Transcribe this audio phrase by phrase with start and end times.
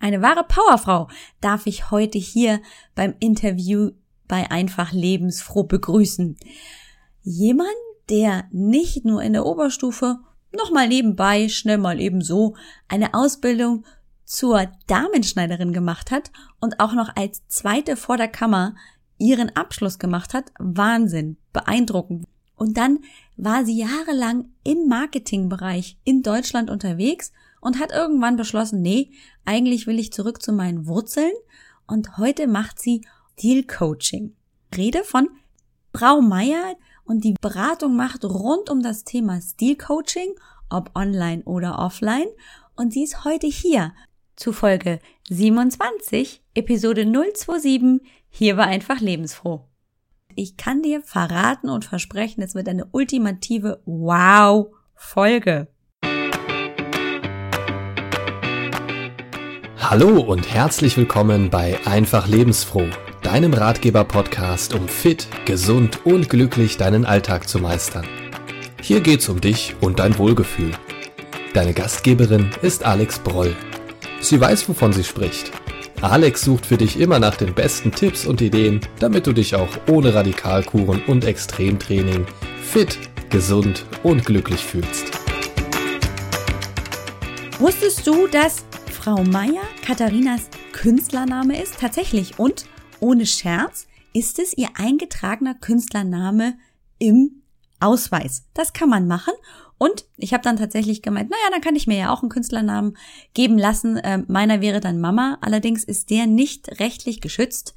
[0.00, 1.08] Eine wahre Powerfrau
[1.40, 2.60] darf ich heute hier
[2.94, 3.90] beim Interview
[4.28, 6.36] bei Einfach Lebensfroh begrüßen.
[7.22, 7.68] Jemand,
[8.08, 10.18] der nicht nur in der Oberstufe
[10.52, 12.54] noch mal nebenbei, schnell mal eben so,
[12.86, 13.84] eine Ausbildung
[14.24, 16.30] zur Damenschneiderin gemacht hat
[16.60, 18.76] und auch noch als zweite vor der Kammer
[19.18, 20.52] ihren Abschluss gemacht hat.
[20.58, 22.26] Wahnsinn, beeindruckend.
[22.54, 23.00] Und dann
[23.36, 29.10] war sie jahrelang im Marketingbereich in Deutschland unterwegs und hat irgendwann beschlossen, nee,
[29.44, 31.32] eigentlich will ich zurück zu meinen Wurzeln
[31.86, 33.02] und heute macht sie
[33.42, 34.34] Deal Coaching.
[34.76, 35.28] Rede von
[35.94, 40.34] Frau Meier und die Beratung macht rund um das Thema Stil Coaching,
[40.68, 42.28] ob online oder offline.
[42.76, 43.94] Und sie ist heute hier
[44.36, 45.00] zu Folge
[45.30, 48.06] 27, Episode 027.
[48.28, 49.64] Hier war einfach lebensfroh.
[50.34, 55.68] Ich kann dir verraten und versprechen, es wird eine ultimative Wow-Folge.
[59.90, 62.88] Hallo und herzlich willkommen bei Einfach Lebensfroh,
[63.22, 68.06] deinem Ratgeber-Podcast, um fit, gesund und glücklich deinen Alltag zu meistern.
[68.82, 70.72] Hier geht's um dich und dein Wohlgefühl.
[71.54, 73.56] Deine Gastgeberin ist Alex Broll.
[74.20, 75.52] Sie weiß, wovon sie spricht.
[76.02, 79.70] Alex sucht für dich immer nach den besten Tipps und Ideen, damit du dich auch
[79.90, 82.26] ohne Radikalkuren und Extremtraining
[82.62, 82.98] fit,
[83.30, 85.06] gesund und glücklich fühlst.
[87.58, 88.67] Wusstest du, dass
[89.08, 92.38] Frau Meier Katharinas Künstlername ist, tatsächlich.
[92.38, 92.66] Und
[93.00, 96.58] ohne Scherz ist es ihr eingetragener Künstlername
[96.98, 97.40] im
[97.80, 98.44] Ausweis.
[98.52, 99.32] Das kann man machen.
[99.78, 102.98] Und ich habe dann tatsächlich gemeint, naja, dann kann ich mir ja auch einen Künstlernamen
[103.32, 103.96] geben lassen.
[103.96, 105.38] Äh, meiner wäre dann Mama.
[105.40, 107.74] Allerdings ist der nicht rechtlich geschützt.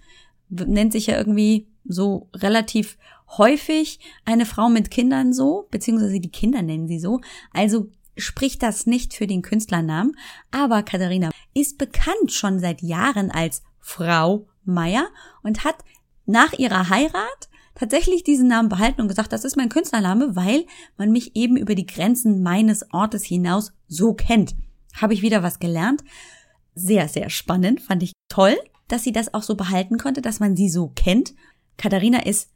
[0.49, 2.97] Nennt sich ja irgendwie so relativ
[3.37, 7.21] häufig eine Frau mit Kindern so, beziehungsweise die Kinder nennen sie so.
[7.53, 10.17] Also spricht das nicht für den Künstlernamen,
[10.51, 15.07] aber Katharina ist bekannt schon seit Jahren als Frau Meier
[15.43, 15.77] und hat
[16.25, 20.65] nach ihrer Heirat tatsächlich diesen Namen behalten und gesagt, das ist mein Künstlername, weil
[20.97, 24.55] man mich eben über die Grenzen meines Ortes hinaus so kennt.
[24.93, 26.03] Habe ich wieder was gelernt.
[26.75, 28.57] Sehr, sehr spannend, fand ich toll,
[28.87, 31.33] dass sie das auch so behalten konnte, dass man sie so kennt.
[31.77, 32.49] Katharina ist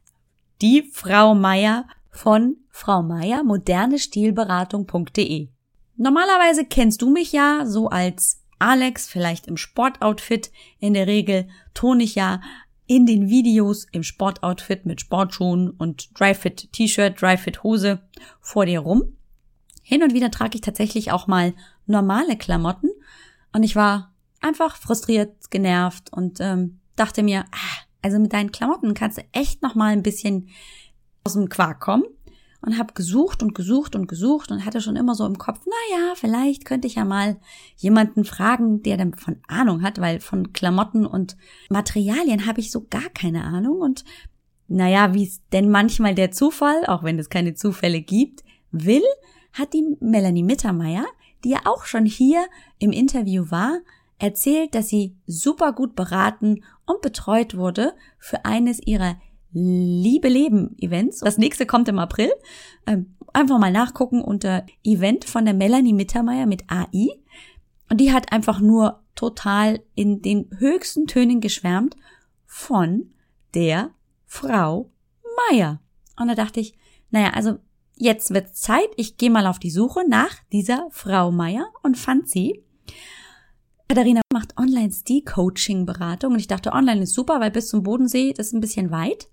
[0.61, 5.49] die Frau Meier von Frau Meier, modernestilberatung.de.
[5.97, 10.51] Normalerweise kennst du mich ja so als Alex, vielleicht im Sportoutfit.
[10.79, 12.41] In der Regel tone ich ja
[12.87, 18.01] in den Videos im Sportoutfit mit Sportschuhen und Dryfit T-Shirt, Dryfit Hose
[18.39, 19.17] vor dir rum.
[19.81, 21.53] Hin und wieder trage ich tatsächlich auch mal
[21.85, 22.89] normale Klamotten
[23.53, 28.93] und ich war einfach frustriert, genervt und ähm, dachte mir, ah, also mit deinen Klamotten
[28.93, 30.49] kannst du echt noch mal ein bisschen
[31.25, 32.05] aus dem Quark kommen
[32.61, 35.97] und habe gesucht und gesucht und gesucht und hatte schon immer so im Kopf, na
[35.97, 37.37] ja, vielleicht könnte ich ja mal
[37.77, 41.35] jemanden fragen, der dann von Ahnung hat, weil von Klamotten und
[41.69, 43.81] Materialien habe ich so gar keine Ahnung.
[43.81, 44.05] Und
[44.67, 49.03] naja, wie es denn manchmal der Zufall, auch wenn es keine Zufälle gibt, will,
[49.53, 51.05] hat die Melanie Mittermeier,
[51.43, 52.45] die ja auch schon hier
[52.79, 53.79] im Interview war,
[54.17, 59.17] erzählt, dass sie super gut beraten und betreut wurde für eines ihrer
[59.57, 61.19] Liebe Leben Events.
[61.19, 62.29] Das nächste kommt im April.
[62.85, 67.07] Ähm, einfach mal nachgucken unter Event von der Melanie Mittermeier mit AI.
[67.89, 71.95] Und die hat einfach nur total in den höchsten Tönen geschwärmt
[72.45, 73.13] von
[73.53, 73.91] der
[74.25, 74.91] Frau
[75.49, 75.79] Meier.
[76.19, 76.77] Und da dachte ich,
[77.09, 77.57] naja, also
[77.95, 82.29] jetzt wird Zeit, ich gehe mal auf die Suche nach dieser Frau Meier und fand
[82.29, 82.61] sie.
[83.87, 88.53] Katharina macht Online-Stil-Coaching-Beratung und ich dachte, online ist super, weil bis zum Bodensee, das ist
[88.53, 89.29] ein bisschen weit.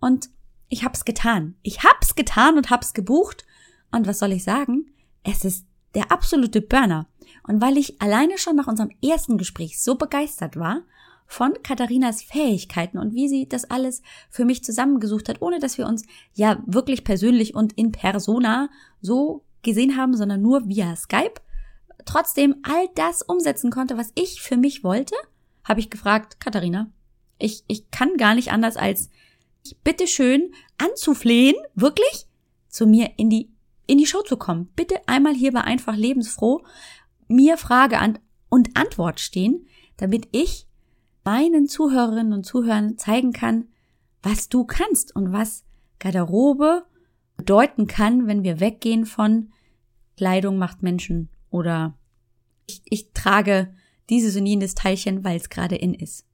[0.00, 0.30] Und
[0.68, 1.56] ich hab's getan.
[1.62, 3.46] Ich hab's getan und hab's gebucht.
[3.90, 4.90] Und was soll ich sagen?
[5.22, 7.06] Es ist der absolute Burner.
[7.46, 10.82] Und weil ich alleine schon nach unserem ersten Gespräch so begeistert war
[11.26, 15.86] von Katharinas Fähigkeiten und wie sie das alles für mich zusammengesucht hat, ohne dass wir
[15.86, 18.70] uns ja wirklich persönlich und in persona
[19.02, 21.34] so gesehen haben, sondern nur via Skype,
[22.06, 25.14] trotzdem all das umsetzen konnte, was ich für mich wollte,
[25.64, 26.90] habe ich gefragt, Katharina,
[27.38, 29.10] ich, ich kann gar nicht anders als
[29.84, 32.26] bitte schön anzuflehen, wirklich
[32.68, 33.50] zu mir in die,
[33.86, 34.70] in die Show zu kommen.
[34.76, 36.62] Bitte einmal hier bei einfach lebensfroh
[37.28, 38.18] mir Frage an
[38.48, 39.66] und Antwort stehen,
[39.96, 40.66] damit ich
[41.24, 43.68] meinen Zuhörerinnen und Zuhörern zeigen kann,
[44.22, 45.64] was du kannst und was
[45.98, 46.86] Garderobe
[47.36, 49.52] bedeuten kann, wenn wir weggehen von
[50.16, 51.98] Kleidung macht Menschen oder
[52.66, 53.74] ich, ich trage
[54.10, 56.24] dieses und jenes Teilchen, weil es gerade in ist.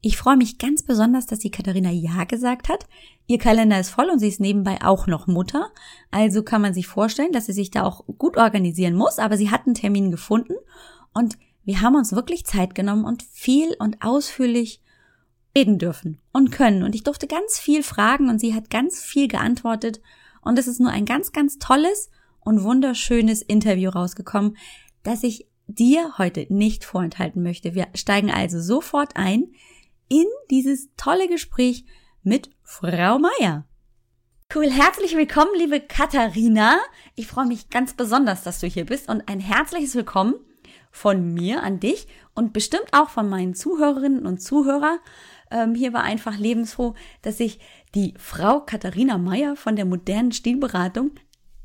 [0.00, 2.86] Ich freue mich ganz besonders, dass die Katharina Ja gesagt hat.
[3.26, 5.70] Ihr Kalender ist voll und sie ist nebenbei auch noch Mutter.
[6.10, 9.50] Also kann man sich vorstellen, dass sie sich da auch gut organisieren muss, aber sie
[9.50, 10.54] hat einen Termin gefunden.
[11.12, 14.80] Und wir haben uns wirklich Zeit genommen und viel und ausführlich
[15.56, 16.82] reden dürfen und können.
[16.82, 20.00] Und ich durfte ganz viel fragen und sie hat ganz viel geantwortet.
[20.42, 22.10] Und es ist nur ein ganz, ganz tolles
[22.40, 24.56] und wunderschönes Interview rausgekommen,
[25.02, 27.74] das ich dir heute nicht vorenthalten möchte.
[27.74, 29.48] Wir steigen also sofort ein
[30.08, 31.84] in dieses tolle Gespräch
[32.22, 33.64] mit Frau Meier.
[34.54, 36.78] Cool, herzlich willkommen, liebe Katharina.
[37.16, 40.34] Ich freue mich ganz besonders, dass du hier bist und ein herzliches Willkommen
[40.92, 44.98] von mir an dich und bestimmt auch von meinen Zuhörerinnen und Zuhörern.
[45.50, 47.58] Ähm, hier war einfach lebensfroh, dass ich
[47.94, 51.10] die Frau Katharina Meyer von der modernen Stilberatung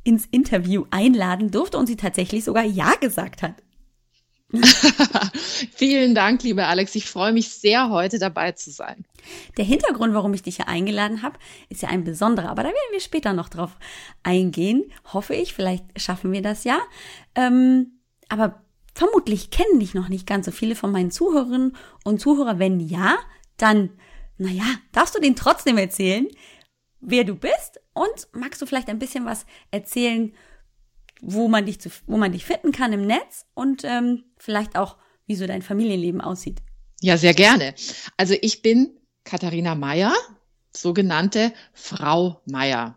[0.04, 3.56] ins Interview einladen durfte und sie tatsächlich sogar Ja gesagt hat.
[5.76, 6.96] Vielen Dank, liebe Alex.
[6.96, 9.06] Ich freue mich sehr, heute dabei zu sein.
[9.58, 11.38] Der Hintergrund, warum ich dich hier eingeladen habe,
[11.70, 13.78] ist ja ein besonderer, aber da werden wir später noch drauf
[14.24, 14.92] eingehen.
[15.14, 16.80] Hoffe ich, vielleicht schaffen wir das ja.
[17.36, 18.00] Ähm,
[18.30, 18.62] aber
[18.94, 22.60] vermutlich kennen dich noch nicht ganz so viele von meinen Zuhörerinnen und Zuhörern.
[22.60, 23.18] Wenn ja,
[23.58, 23.92] dann,
[24.38, 26.28] naja, darfst du denen trotzdem erzählen,
[27.00, 30.34] wer du bist und magst du vielleicht ein bisschen was erzählen,
[31.22, 34.98] wo man dich, zu, wo man dich finden kann im Netz und ähm, vielleicht auch,
[35.28, 36.62] wie so dein Familienleben aussieht.
[37.00, 37.74] Ja, sehr gerne.
[38.18, 40.14] Also ich bin Katharina Meyer,
[40.76, 42.96] sogenannte Frau Meyer.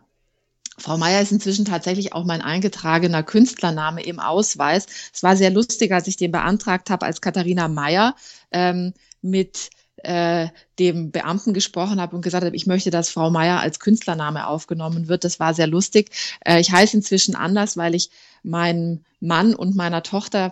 [0.77, 4.87] Frau Meyer ist inzwischen tatsächlich auch mein eingetragener Künstlername im Ausweis.
[5.13, 8.15] Es war sehr lustig, als ich den beantragt habe als Katharina Meyer
[8.51, 9.69] ähm, mit
[10.05, 10.49] äh,
[10.79, 15.07] dem Beamten gesprochen habe und gesagt habe, ich möchte, dass Frau Meier als Künstlername aufgenommen
[15.07, 15.23] wird.
[15.23, 16.11] Das war sehr lustig.
[16.45, 18.09] Äh, ich heiße inzwischen anders, weil ich
[18.43, 20.51] meinem Mann und meiner Tochter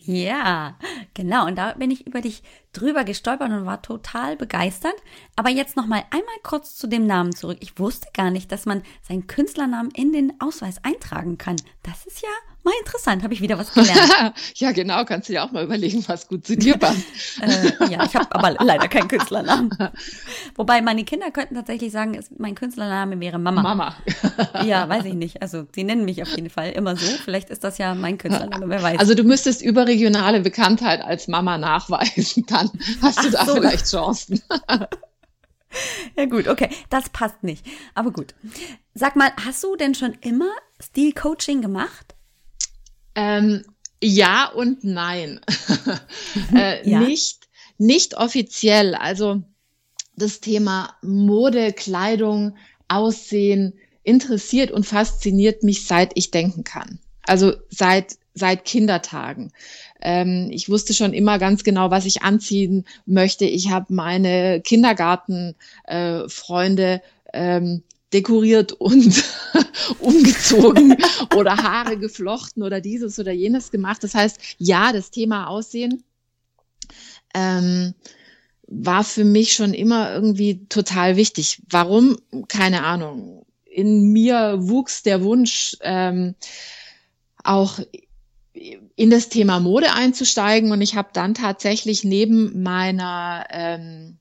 [0.07, 0.77] Ja,
[1.15, 1.47] genau.
[1.47, 4.95] Und da bin ich über dich drüber gestolpert und war total begeistert.
[5.35, 7.59] Aber jetzt noch mal einmal kurz zu dem Namen zurück.
[7.61, 11.57] Ich wusste gar nicht, dass man seinen Künstlernamen in den Ausweis eintragen kann.
[11.83, 12.29] Das ist ja
[12.65, 14.35] Mal interessant, habe ich wieder was gelernt.
[14.55, 17.05] ja, genau, kannst du dir auch mal überlegen, was gut zu dir passt.
[17.43, 19.69] äh, ja, ich habe aber leider keinen Künstlernamen.
[20.57, 23.61] Wobei meine Kinder könnten tatsächlich sagen, mein Künstlername wäre Mama.
[23.63, 23.97] Mama.
[24.65, 25.43] ja, weiß ich nicht.
[25.43, 27.07] Also sie nennen mich auf jeden Fall immer so.
[27.23, 28.99] Vielleicht ist das ja mein Künstlername, wer weiß.
[28.99, 32.71] Also du müsstest überregionale Bekanntheit als Mama nachweisen, dann
[33.03, 33.55] hast du Ach da so.
[33.57, 34.41] vielleicht Chancen.
[36.17, 37.67] Ja gut, okay, das passt nicht.
[37.95, 38.35] Aber gut.
[38.95, 40.51] Sag mal, hast du denn schon immer
[40.81, 42.14] Stil-Coaching gemacht?
[43.15, 43.65] Ähm,
[44.03, 45.41] ja und nein.
[46.55, 47.01] äh, ja.
[47.01, 48.95] Nicht, nicht offiziell.
[48.95, 49.43] Also
[50.17, 52.57] das Thema Mode, Kleidung,
[52.89, 56.99] Aussehen interessiert und fasziniert mich, seit ich denken kann.
[57.27, 59.53] Also seit, seit Kindertagen.
[60.03, 63.47] Ähm, ich wusste schon immer ganz genau, was ich anziehen möchte.
[63.47, 67.01] Ich habe meine Kindergartenfreunde
[67.33, 67.83] äh, ähm,
[68.15, 69.25] dekoriert und
[69.99, 70.97] umgezogen
[71.37, 74.03] oder Haare geflochten oder dieses oder jenes gemacht.
[74.05, 76.05] Das heißt, ja, das Thema Aussehen
[77.35, 77.95] ähm,
[78.67, 81.61] war für mich schon immer irgendwie total wichtig.
[81.69, 82.17] Warum?
[82.49, 83.45] Keine Ahnung.
[83.65, 86.37] In mir wuchs der Wunsch, ähm,
[87.43, 87.81] auch
[88.97, 94.19] in das Thema Mode einzusteigen und ich habe dann tatsächlich neben meiner ähm,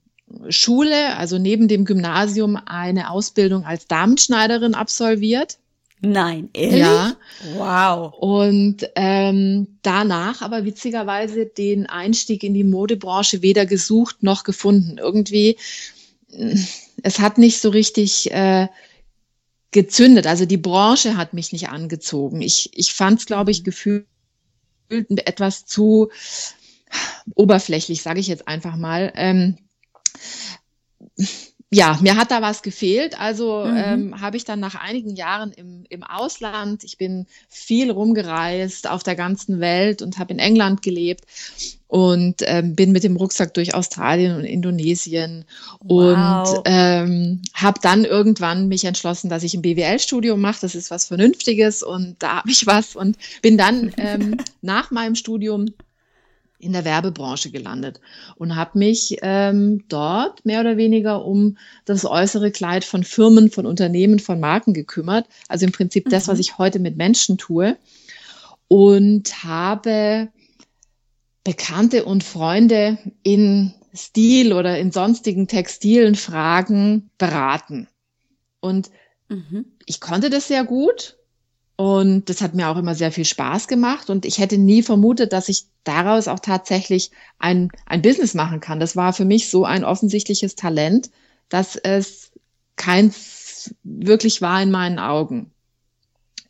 [0.49, 5.57] Schule, also neben dem Gymnasium, eine Ausbildung als Damenschneiderin absolviert.
[6.05, 6.79] Nein, ehrlich?
[6.79, 7.15] Ja.
[7.55, 8.13] Wow.
[8.19, 14.97] Und ähm, danach aber witzigerweise den Einstieg in die Modebranche weder gesucht noch gefunden.
[14.97, 15.57] Irgendwie,
[17.01, 18.67] es hat nicht so richtig äh,
[19.71, 20.27] gezündet.
[20.27, 22.41] Also die Branche hat mich nicht angezogen.
[22.41, 24.05] Ich, ich fand es, glaube ich, gefühlt
[24.89, 26.09] etwas zu
[27.35, 29.13] oberflächlich, sage ich jetzt einfach mal.
[29.15, 29.57] Ähm,
[31.73, 33.19] ja, mir hat da was gefehlt.
[33.19, 33.77] Also mhm.
[33.77, 39.01] ähm, habe ich dann nach einigen Jahren im, im Ausland, ich bin viel rumgereist auf
[39.01, 41.25] der ganzen Welt und habe in England gelebt
[41.87, 45.45] und ähm, bin mit dem Rucksack durch Australien und Indonesien
[45.79, 46.47] wow.
[46.47, 50.61] und ähm, habe dann irgendwann mich entschlossen, dass ich ein BWL-Studium mache.
[50.61, 55.15] Das ist was Vernünftiges und da habe ich was und bin dann ähm, nach meinem
[55.15, 55.73] Studium
[56.63, 57.99] in der Werbebranche gelandet
[58.35, 63.65] und habe mich ähm, dort mehr oder weniger um das äußere Kleid von Firmen, von
[63.65, 65.27] Unternehmen, von Marken gekümmert.
[65.47, 66.09] Also im Prinzip mhm.
[66.11, 66.41] das, was mhm.
[66.41, 67.77] ich heute mit Menschen tue.
[68.67, 70.29] Und habe
[71.43, 77.87] Bekannte und Freunde in Stil oder in sonstigen textilen Fragen beraten.
[78.61, 78.89] Und
[79.29, 79.65] mhm.
[79.85, 81.17] ich konnte das sehr gut
[81.75, 84.09] und das hat mir auch immer sehr viel Spaß gemacht.
[84.09, 88.79] Und ich hätte nie vermutet, dass ich daraus auch tatsächlich ein, ein Business machen kann.
[88.79, 91.09] Das war für mich so ein offensichtliches Talent,
[91.49, 92.31] dass es
[92.75, 95.51] keins wirklich war in meinen Augen.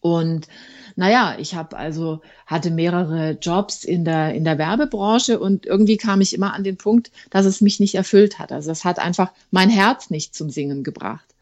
[0.02, 0.48] Und
[0.96, 6.22] naja, ich habe also hatte mehrere Jobs in der in der Werbebranche und irgendwie kam
[6.22, 8.52] ich immer an den Punkt, dass es mich nicht erfüllt hat.
[8.52, 11.33] Also es hat einfach mein Herz nicht zum Singen gebracht.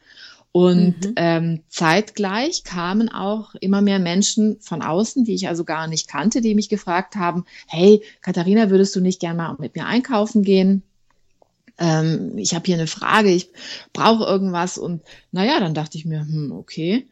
[0.54, 1.14] Und mhm.
[1.16, 6.42] ähm, zeitgleich kamen auch immer mehr Menschen von außen, die ich also gar nicht kannte,
[6.42, 10.84] die mich gefragt haben, hey, Katharina, würdest du nicht gerne mal mit mir einkaufen gehen?
[11.78, 13.50] Ähm, ich habe hier eine Frage, ich
[13.94, 14.78] brauche irgendwas.
[14.78, 17.08] Und naja, dann dachte ich mir, hm, okay.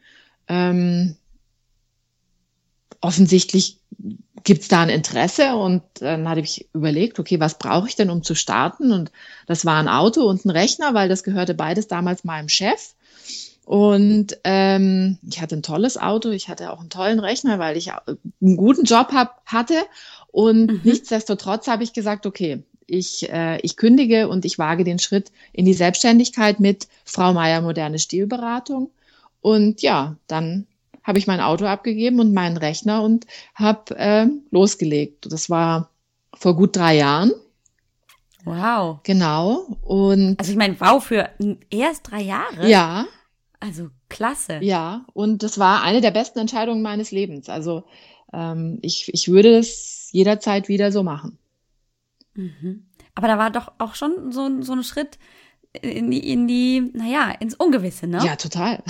[0.46, 1.16] Ähm,
[3.00, 3.78] offensichtlich
[4.44, 8.10] gibt es da ein Interesse und dann hatte ich überlegt, okay, was brauche ich denn,
[8.10, 8.92] um zu starten?
[8.92, 9.10] Und
[9.46, 12.94] das war ein Auto und ein Rechner, weil das gehörte beides damals meinem Chef.
[13.64, 17.92] Und ähm, ich hatte ein tolles Auto, ich hatte auch einen tollen Rechner, weil ich
[17.92, 19.76] einen guten Job hab, hatte.
[20.32, 20.80] Und mhm.
[20.84, 25.64] nichtsdestotrotz habe ich gesagt, okay, ich, äh, ich kündige und ich wage den Schritt in
[25.64, 28.90] die Selbstständigkeit mit Frau Meier Moderne Stilberatung.
[29.40, 30.66] Und ja, dann
[31.02, 35.32] habe ich mein Auto abgegeben und meinen Rechner und habe äh, losgelegt.
[35.32, 35.90] Das war
[36.34, 37.32] vor gut drei Jahren.
[38.44, 38.98] Wow.
[39.02, 39.76] Genau.
[39.82, 41.30] Und also ich meine, wow, für
[41.70, 42.68] erst drei Jahre.
[42.68, 43.06] Ja.
[43.60, 44.58] Also klasse.
[44.62, 47.48] Ja, und das war eine der besten Entscheidungen meines Lebens.
[47.48, 47.84] Also
[48.32, 51.38] ähm, ich, ich würde es jederzeit wieder so machen.
[52.34, 52.86] Mhm.
[53.14, 55.18] Aber da war doch auch schon so, so ein Schritt
[55.72, 58.20] in die, in die, naja, ins Ungewisse, ne?
[58.24, 58.82] Ja, total.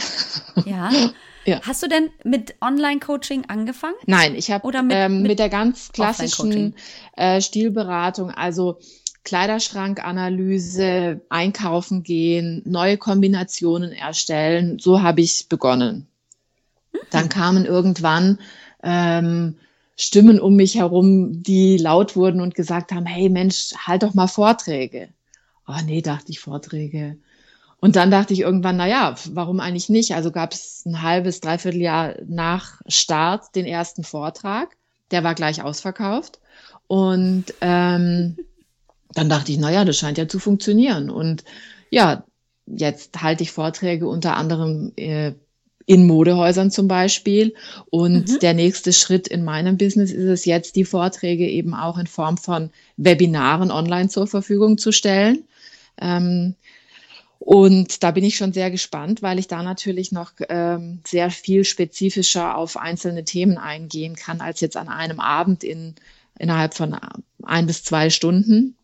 [0.64, 0.90] Ja.
[1.44, 1.60] ja.
[1.62, 3.96] Hast du denn mit Online-Coaching angefangen?
[4.06, 6.74] Nein, ich habe mit, ähm, mit, mit der ganz klassischen
[7.16, 8.78] äh, Stilberatung, also
[9.24, 14.78] Kleiderschrankanalyse, einkaufen gehen, neue Kombinationen erstellen.
[14.78, 16.06] So habe ich begonnen.
[17.10, 18.38] Dann kamen irgendwann
[18.82, 19.56] ähm,
[19.96, 24.28] Stimmen um mich herum, die laut wurden und gesagt haben, hey Mensch, halt doch mal
[24.28, 25.08] Vorträge.
[25.68, 27.18] Oh nee, dachte ich Vorträge.
[27.80, 30.14] Und dann dachte ich irgendwann, na ja, warum eigentlich nicht?
[30.14, 34.76] Also gab es ein halbes, dreiviertel Jahr nach Start den ersten Vortrag.
[35.10, 36.40] Der war gleich ausverkauft.
[36.86, 38.36] Und ähm,
[39.14, 41.10] dann dachte ich, na ja, das scheint ja zu funktionieren.
[41.10, 41.44] Und
[41.90, 42.24] ja,
[42.66, 45.32] jetzt halte ich Vorträge unter anderem äh,
[45.86, 47.54] in Modehäusern zum Beispiel.
[47.90, 48.38] Und mhm.
[48.40, 52.36] der nächste Schritt in meinem Business ist es jetzt, die Vorträge eben auch in Form
[52.36, 55.44] von Webinaren online zur Verfügung zu stellen.
[56.00, 56.54] Ähm,
[57.40, 61.64] und da bin ich schon sehr gespannt, weil ich da natürlich noch ähm, sehr viel
[61.64, 65.94] spezifischer auf einzelne Themen eingehen kann, als jetzt an einem Abend in,
[66.38, 66.96] innerhalb von
[67.42, 68.76] ein bis zwei Stunden.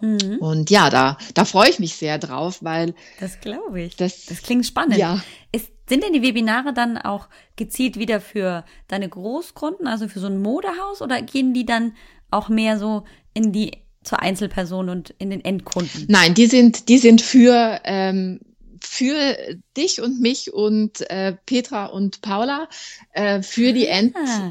[0.00, 0.38] Mhm.
[0.38, 2.94] Und ja, da, da freue ich mich sehr drauf, weil.
[3.20, 3.96] Das glaube ich.
[3.96, 4.96] Das, das klingt spannend.
[4.96, 5.22] Ja.
[5.52, 10.26] Ist, sind denn die Webinare dann auch gezielt wieder für deine Großkunden, also für so
[10.26, 11.94] ein Modehaus, oder gehen die dann
[12.30, 13.72] auch mehr so in die
[14.04, 16.06] zur Einzelperson und in den Endkunden?
[16.08, 18.40] Nein, die sind, die sind für ähm,
[18.80, 19.36] für
[19.76, 22.68] dich und mich und äh, Petra und Paula,
[23.12, 24.50] äh, für die ah.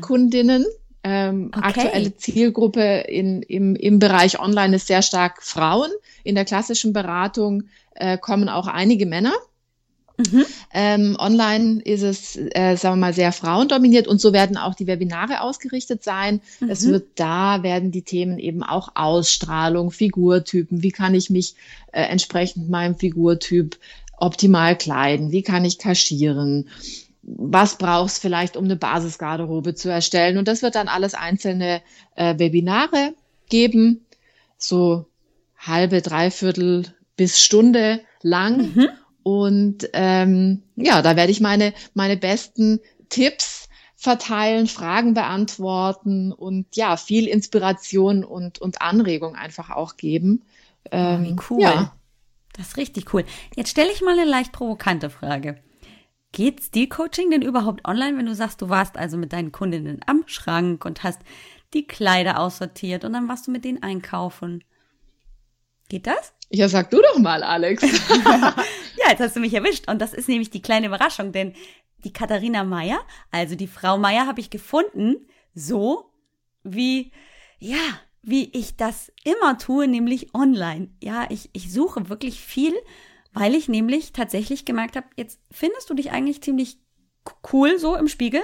[1.10, 1.62] Ähm, okay.
[1.64, 5.90] Aktuelle Zielgruppe in, im, im Bereich Online ist sehr stark Frauen.
[6.26, 7.64] In der klassischen Beratung
[7.96, 9.34] äh, kommen auch einige Männer.
[10.18, 10.46] Mhm.
[10.74, 14.88] Ähm, online ist es, äh, sagen wir mal, sehr frauendominiert und so werden auch die
[14.88, 16.42] Webinare ausgerichtet sein.
[16.60, 16.70] Mhm.
[16.70, 20.84] Es wird da werden die Themen eben auch Ausstrahlung, Figurtypen.
[20.84, 21.54] Wie kann ich mich
[21.94, 23.78] äh, entsprechend meinem Figurtyp
[24.18, 25.32] optimal kleiden?
[25.32, 26.68] Wie kann ich kaschieren?
[27.28, 30.38] Was brauchst vielleicht, um eine Basisgarderobe zu erstellen.
[30.38, 31.82] Und das wird dann alles einzelne
[32.16, 33.14] äh, Webinare
[33.50, 34.06] geben,
[34.58, 35.06] so
[35.58, 38.74] halbe, dreiviertel bis Stunde lang.
[38.74, 38.90] Mhm.
[39.24, 42.80] Und ähm, ja, da werde ich meine, meine besten
[43.10, 43.68] Tipps
[43.98, 50.44] verteilen, Fragen beantworten und ja, viel Inspiration und, und Anregung einfach auch geben.
[50.92, 51.62] Ähm, Wie cool.
[51.62, 51.94] Ja.
[52.54, 53.26] Das ist richtig cool.
[53.56, 55.58] Jetzt stelle ich mal eine leicht provokante Frage.
[56.32, 60.24] Geht Stilcoaching denn überhaupt online, wenn du sagst, du warst also mit deinen Kundinnen am
[60.28, 61.22] Schrank und hast
[61.74, 64.64] die Kleider aussortiert und dann warst du mit denen einkaufen?
[65.90, 66.34] Geht das?
[66.50, 67.82] Ja, sag du doch mal, Alex.
[68.10, 69.90] ja, jetzt hast du mich erwischt.
[69.90, 71.54] Und das ist nämlich die kleine Überraschung, denn
[72.04, 73.00] die Katharina Meier,
[73.32, 76.12] also die Frau Meier, habe ich gefunden, so
[76.64, 77.12] wie,
[77.60, 80.90] ja, wie ich das immer tue, nämlich online.
[81.02, 82.74] Ja, ich, ich suche wirklich viel,
[83.34, 86.80] weil ich nämlich tatsächlich gemerkt habe, jetzt findest du dich eigentlich ziemlich
[87.52, 88.42] cool so im Spiegel,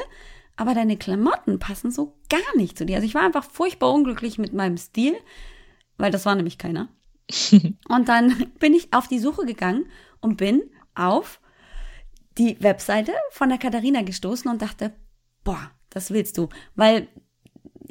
[0.56, 2.96] aber deine Klamotten passen so gar nicht zu dir.
[2.98, 5.16] Also ich war einfach furchtbar unglücklich mit meinem Stil,
[5.98, 6.90] weil das war nämlich keiner.
[7.88, 9.86] und dann bin ich auf die Suche gegangen
[10.22, 10.62] und bin
[10.96, 11.40] auf
[12.38, 14.94] die Webseite von der Katharina gestoßen und dachte,
[15.44, 17.08] boah, das willst du, weil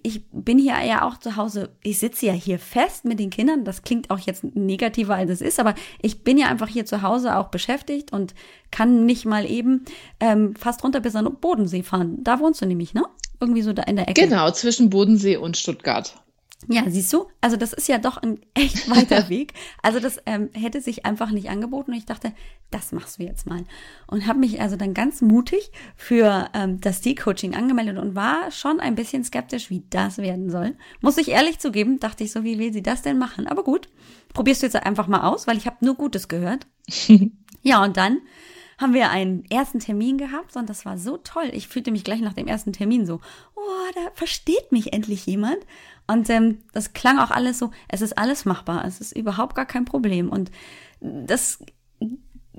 [0.03, 3.65] ich bin hier ja auch zu Hause, ich sitze ja hier fest mit den Kindern,
[3.65, 7.03] das klingt auch jetzt negativer als es ist, aber ich bin ja einfach hier zu
[7.03, 8.35] Hause auch beschäftigt und
[8.71, 9.85] kann nicht mal eben
[10.21, 12.19] ähm, fast runter bis an den Bodensee fahren.
[12.23, 13.05] Da wohnst du nämlich, ne?
[13.41, 14.23] Irgendwie so da in der Ecke.
[14.23, 16.22] Genau, zwischen Bodensee und Stuttgart.
[16.69, 19.55] Ja, siehst du, also das ist ja doch ein echt weiter Weg.
[19.83, 22.33] Also das ähm, hätte sich einfach nicht angeboten und ich dachte,
[22.71, 23.65] das machst du jetzt mal.
[24.07, 28.81] Und habe mich also dann ganz mutig für ähm, das D-Coaching angemeldet und war schon
[28.81, 30.77] ein bisschen skeptisch, wie das werden soll.
[31.01, 33.47] Muss ich ehrlich zugeben, dachte ich so, wie will sie das denn machen?
[33.47, 33.89] Aber gut,
[34.33, 36.67] probierst du jetzt einfach mal aus, weil ich habe nur Gutes gehört.
[37.63, 38.21] ja, und dann
[38.83, 41.51] haben wir einen ersten Termin gehabt und das war so toll.
[41.53, 43.21] Ich fühlte mich gleich nach dem ersten Termin so,
[43.55, 45.59] oh, da versteht mich endlich jemand.
[46.07, 49.67] Und ähm, das klang auch alles so, es ist alles machbar, es ist überhaupt gar
[49.67, 50.29] kein Problem.
[50.29, 50.51] Und
[51.01, 51.65] das,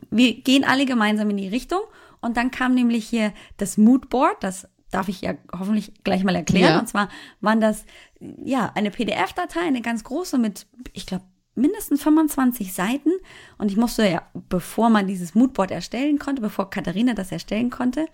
[0.09, 1.81] wir gehen alle gemeinsam in die Richtung.
[2.21, 6.73] Und dann kam nämlich hier das Moodboard, das darf ich ja hoffentlich gleich mal erklären.
[6.73, 6.79] Ja.
[6.79, 7.09] Und zwar
[7.41, 7.85] waren das
[8.19, 11.25] ja eine PDF-Datei, eine ganz große mit, ich glaube,
[11.55, 13.11] mindestens 25 Seiten.
[13.57, 18.07] Und ich musste ja, bevor man dieses Moodboard erstellen konnte, bevor Katharina das erstellen konnte,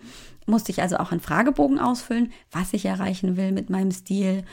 [0.45, 4.43] musste ich also auch einen Fragebogen ausfüllen, was ich erreichen will mit meinem Stil.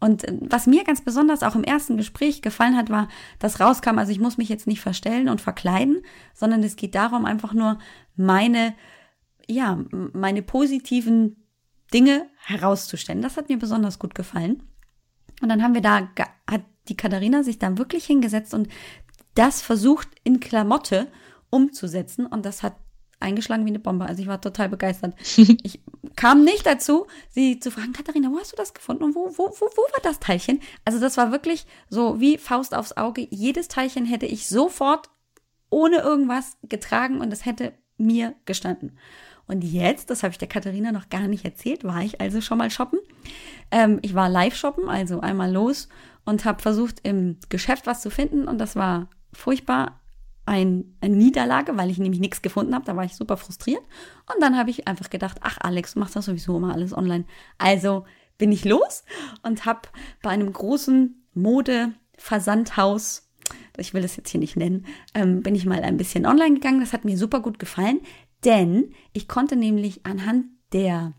[0.00, 3.98] Und äh, was mir ganz besonders auch im ersten Gespräch gefallen hat, war, dass rauskam,
[3.98, 6.02] also ich muss mich jetzt nicht verstellen und verkleiden,
[6.34, 7.78] sondern es geht darum, einfach nur
[8.16, 8.74] meine,
[9.48, 9.78] ja,
[10.12, 11.44] meine positiven
[11.92, 13.22] Dinge herauszustellen.
[13.22, 14.62] Das hat mir besonders gut gefallen.
[15.40, 16.08] Und dann haben wir da,
[16.50, 18.68] hat die Katharina sich dann wirklich hingesetzt und
[19.34, 21.08] das versucht in Klamotte
[21.50, 22.74] umzusetzen und das hat
[23.20, 24.06] eingeschlagen wie eine Bombe.
[24.06, 25.14] Also ich war total begeistert.
[25.62, 25.80] Ich
[26.16, 29.48] kam nicht dazu, sie zu fragen, Katharina, wo hast du das gefunden und wo, wo,
[29.48, 30.60] wo, wo war das Teilchen?
[30.84, 33.26] Also das war wirklich so wie Faust aufs Auge.
[33.30, 35.10] Jedes Teilchen hätte ich sofort
[35.70, 38.98] ohne irgendwas getragen und es hätte mir gestanden.
[39.46, 42.58] Und jetzt, das habe ich der Katharina noch gar nicht erzählt, war ich also schon
[42.58, 42.98] mal shoppen.
[43.70, 45.88] Ähm, ich war live shoppen, also einmal los
[46.28, 49.98] und habe versucht, im Geschäft was zu finden und das war furchtbar
[50.44, 52.84] ein, eine Niederlage, weil ich nämlich nichts gefunden habe.
[52.84, 53.80] Da war ich super frustriert.
[54.34, 57.24] Und dann habe ich einfach gedacht, ach Alex, du machst das sowieso immer alles online.
[57.56, 58.04] Also
[58.36, 59.04] bin ich los
[59.42, 59.88] und habe
[60.20, 63.30] bei einem großen Mode-Versandhaus,
[63.78, 66.80] ich will es jetzt hier nicht nennen, ähm, bin ich mal ein bisschen online gegangen.
[66.80, 68.00] Das hat mir super gut gefallen,
[68.44, 71.14] denn ich konnte nämlich anhand der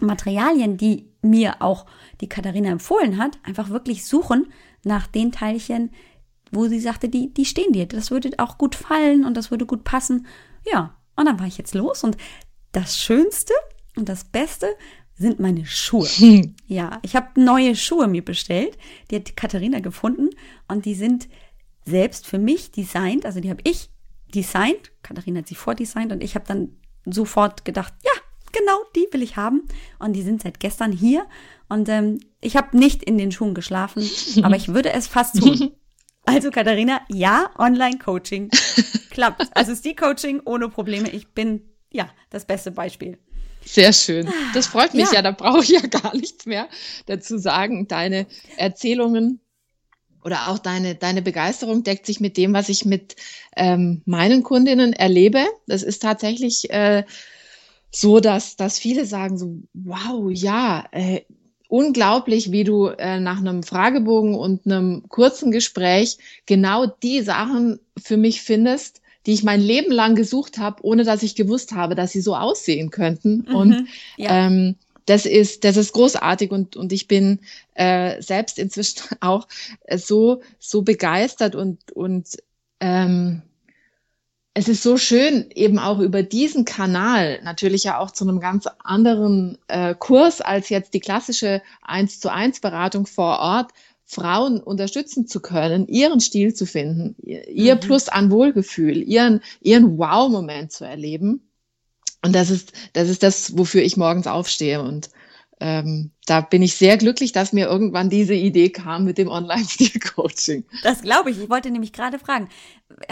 [0.00, 1.86] Materialien, die mir auch
[2.20, 4.52] die Katharina empfohlen hat, einfach wirklich suchen
[4.84, 5.90] nach den Teilchen,
[6.50, 9.66] wo sie sagte, die, die stehen dir, das würde auch gut fallen und das würde
[9.66, 10.26] gut passen.
[10.70, 12.16] Ja, und dann war ich jetzt los und
[12.72, 13.52] das Schönste
[13.96, 14.68] und das Beste
[15.14, 16.08] sind meine Schuhe.
[16.66, 18.76] ja, ich habe neue Schuhe mir bestellt,
[19.10, 20.30] die hat Katharina gefunden
[20.66, 21.28] und die sind
[21.84, 23.90] selbst für mich designt, also die habe ich
[24.34, 28.09] designt, Katharina hat sie vordesignt und ich habe dann sofort gedacht, ja,
[28.52, 29.62] genau die will ich haben
[29.98, 31.26] und die sind seit gestern hier
[31.68, 34.08] und ähm, ich habe nicht in den Schuhen geschlafen,
[34.42, 35.72] aber ich würde es fast tun.
[36.26, 38.50] Also Katharina, ja, Online-Coaching
[39.10, 39.48] klappt.
[39.56, 41.08] Also ist die Coaching ohne Probleme.
[41.10, 43.18] Ich bin ja das beste Beispiel.
[43.64, 44.28] Sehr schön.
[44.54, 46.68] Das freut mich ja, ja da brauche ich ja gar nichts mehr
[47.06, 47.88] dazu sagen.
[47.88, 49.40] Deine Erzählungen
[50.24, 53.16] oder auch deine, deine Begeisterung deckt sich mit dem, was ich mit
[53.56, 55.44] ähm, meinen Kundinnen erlebe.
[55.66, 57.04] Das ist tatsächlich äh,
[57.90, 61.22] so, dass, dass viele sagen so, wow, ja, äh,
[61.68, 68.16] unglaublich, wie du äh, nach einem Fragebogen und einem kurzen Gespräch genau die Sachen für
[68.16, 72.12] mich findest, die ich mein Leben lang gesucht habe, ohne dass ich gewusst habe, dass
[72.12, 73.46] sie so aussehen könnten.
[73.48, 74.46] Mhm, und ja.
[74.46, 74.76] ähm,
[75.06, 77.40] das ist, das ist großartig und, und ich bin
[77.74, 79.46] äh, selbst inzwischen auch
[79.96, 82.36] so, so begeistert und, und
[82.80, 83.42] ähm,
[84.52, 88.66] es ist so schön, eben auch über diesen Kanal natürlich ja auch zu einem ganz
[88.82, 93.70] anderen äh, Kurs als jetzt die klassische 1 zu 1 Beratung vor Ort
[94.06, 97.80] Frauen unterstützen zu können, ihren Stil zu finden, ihr mhm.
[97.80, 101.48] Plus an Wohlgefühl, ihren, ihren Wow-Moment zu erleben.
[102.22, 104.82] Und das ist, das ist das, wofür ich morgens aufstehe.
[104.82, 105.10] Und
[105.60, 110.64] ähm, da bin ich sehr glücklich, dass mir irgendwann diese Idee kam mit dem Online-Stil-Coaching.
[110.82, 111.38] Das glaube ich.
[111.38, 112.48] Ich wollte nämlich gerade fragen,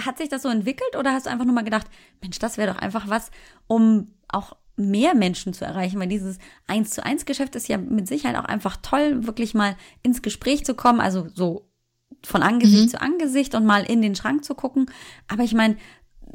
[0.03, 1.87] hat sich das so entwickelt oder hast du einfach nur mal gedacht,
[2.23, 3.31] Mensch, das wäre doch einfach was,
[3.67, 8.09] um auch mehr Menschen zu erreichen, weil dieses eins zu eins Geschäft ist ja mit
[8.09, 11.69] Sicherheit auch einfach toll, wirklich mal ins Gespräch zu kommen, also so
[12.25, 12.89] von Angesicht mhm.
[12.89, 14.91] zu Angesicht und mal in den Schrank zu gucken.
[15.29, 15.77] Aber ich meine,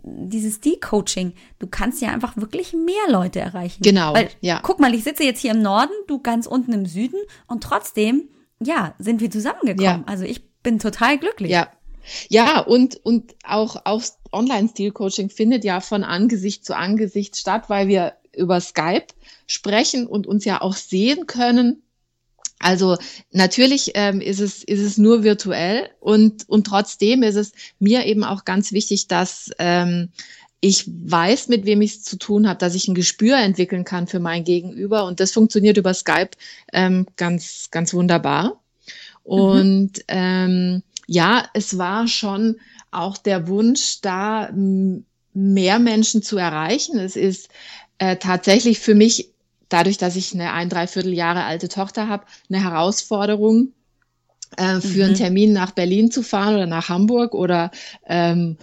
[0.04, 3.84] dieses De-Coaching, du kannst ja einfach wirklich mehr Leute erreichen.
[3.84, 4.14] Genau.
[4.14, 4.60] Weil, ja.
[4.64, 8.30] Guck mal, ich sitze jetzt hier im Norden, du ganz unten im Süden und trotzdem,
[8.62, 10.02] ja, sind wir zusammengekommen.
[10.02, 10.04] Ja.
[10.06, 11.52] Also ich bin total glücklich.
[11.52, 11.70] Ja.
[12.28, 14.04] Ja, und, und auch, auch
[14.34, 19.08] Online-Stil-Coaching findet ja von Angesicht zu Angesicht statt, weil wir über Skype
[19.48, 21.84] sprechen und uns ja auch sehen können.
[22.64, 22.98] Also
[23.32, 28.24] natürlich ähm, ist, es, ist es nur virtuell und, und trotzdem ist es mir eben
[28.24, 30.10] auch ganz wichtig, dass ähm,
[30.62, 34.08] ich weiß, mit wem ich es zu tun habe, dass ich ein Gespür entwickeln kann
[34.08, 36.32] für mein Gegenüber und das funktioniert über Skype
[36.72, 38.62] ähm, ganz, ganz wunderbar.
[39.24, 40.04] Und mhm.
[40.08, 42.56] ähm, ja, es war schon
[42.92, 44.50] auch der Wunsch, da
[45.34, 46.98] mehr Menschen zu erreichen.
[46.98, 47.50] Es ist
[47.98, 49.33] äh, tatsächlich für mich,
[49.74, 53.74] dadurch, dass ich eine ein, dreiviertel Jahre alte Tochter habe, eine Herausforderung,
[54.58, 55.04] äh, für mhm.
[55.04, 57.72] einen Termin nach Berlin zu fahren oder nach Hamburg oder
[58.06, 58.58] ähm,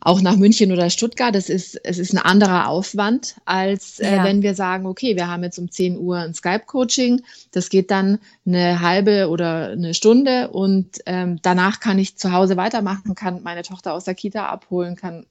[0.00, 1.34] auch nach München oder Stuttgart.
[1.34, 4.24] Das ist, es ist ein anderer Aufwand, als äh, ja.
[4.24, 7.22] wenn wir sagen, okay, wir haben jetzt um 10 Uhr ein Skype-Coaching.
[7.52, 12.56] Das geht dann eine halbe oder eine Stunde und ähm, danach kann ich zu Hause
[12.56, 15.26] weitermachen, kann meine Tochter aus der Kita abholen, kann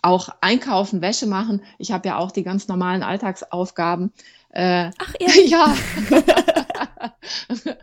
[0.00, 1.62] auch einkaufen, Wäsche machen.
[1.78, 4.12] Ich habe ja auch die ganz normalen Alltagsaufgaben.
[4.58, 5.50] Äh, Ach ehrlich?
[5.50, 5.74] ja.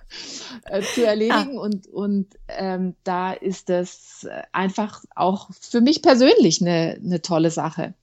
[0.67, 1.61] Äh, zu erledigen ah.
[1.61, 7.93] und und ähm, da ist das einfach auch für mich persönlich eine, eine tolle Sache.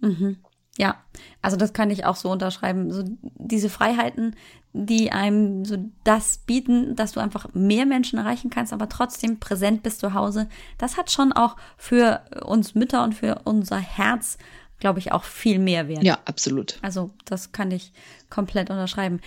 [0.00, 0.38] Mhm.
[0.76, 0.96] Ja,
[1.40, 2.90] also das kann ich auch so unterschreiben.
[2.90, 4.34] So diese Freiheiten,
[4.72, 9.84] die einem so das bieten, dass du einfach mehr Menschen erreichen kannst, aber trotzdem präsent
[9.84, 10.48] bist zu Hause.
[10.78, 14.36] Das hat schon auch für uns Mütter und für unser Herz,
[14.78, 16.02] glaube ich, auch viel mehr Wert.
[16.02, 16.78] Ja, absolut.
[16.82, 17.92] Also das kann ich
[18.30, 19.20] komplett unterschreiben.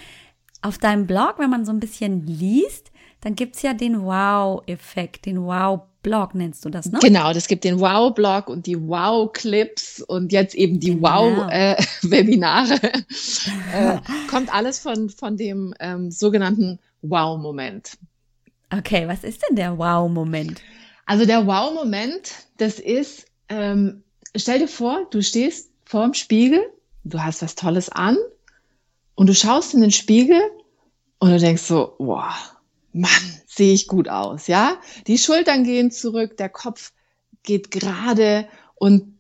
[0.62, 5.43] Auf deinem Blog, wenn man so ein bisschen liest, dann gibt's ja den Wow-Effekt, den
[5.43, 6.99] Wow-Blog nennst du das, ne?
[7.01, 11.10] Genau, das gibt den Wow-Blog und die Wow-Clips und jetzt eben die genau.
[11.10, 12.79] Wow-Webinare.
[13.73, 13.97] Äh,
[14.29, 17.97] kommt alles von, von dem ähm, sogenannten Wow-Moment.
[18.71, 20.62] Okay, was ist denn der Wow-Moment?
[21.05, 24.03] Also der Wow-Moment, das ist, ähm,
[24.36, 26.62] stell dir vor, du stehst vor dem Spiegel,
[27.04, 28.18] du hast was Tolles an
[29.16, 30.42] und du schaust in den Spiegel
[31.20, 32.56] und du denkst so, wow,
[32.94, 33.10] Mann,
[33.46, 34.78] sehe ich gut aus, ja?
[35.08, 36.92] Die Schultern gehen zurück, der Kopf
[37.44, 39.18] geht gerade und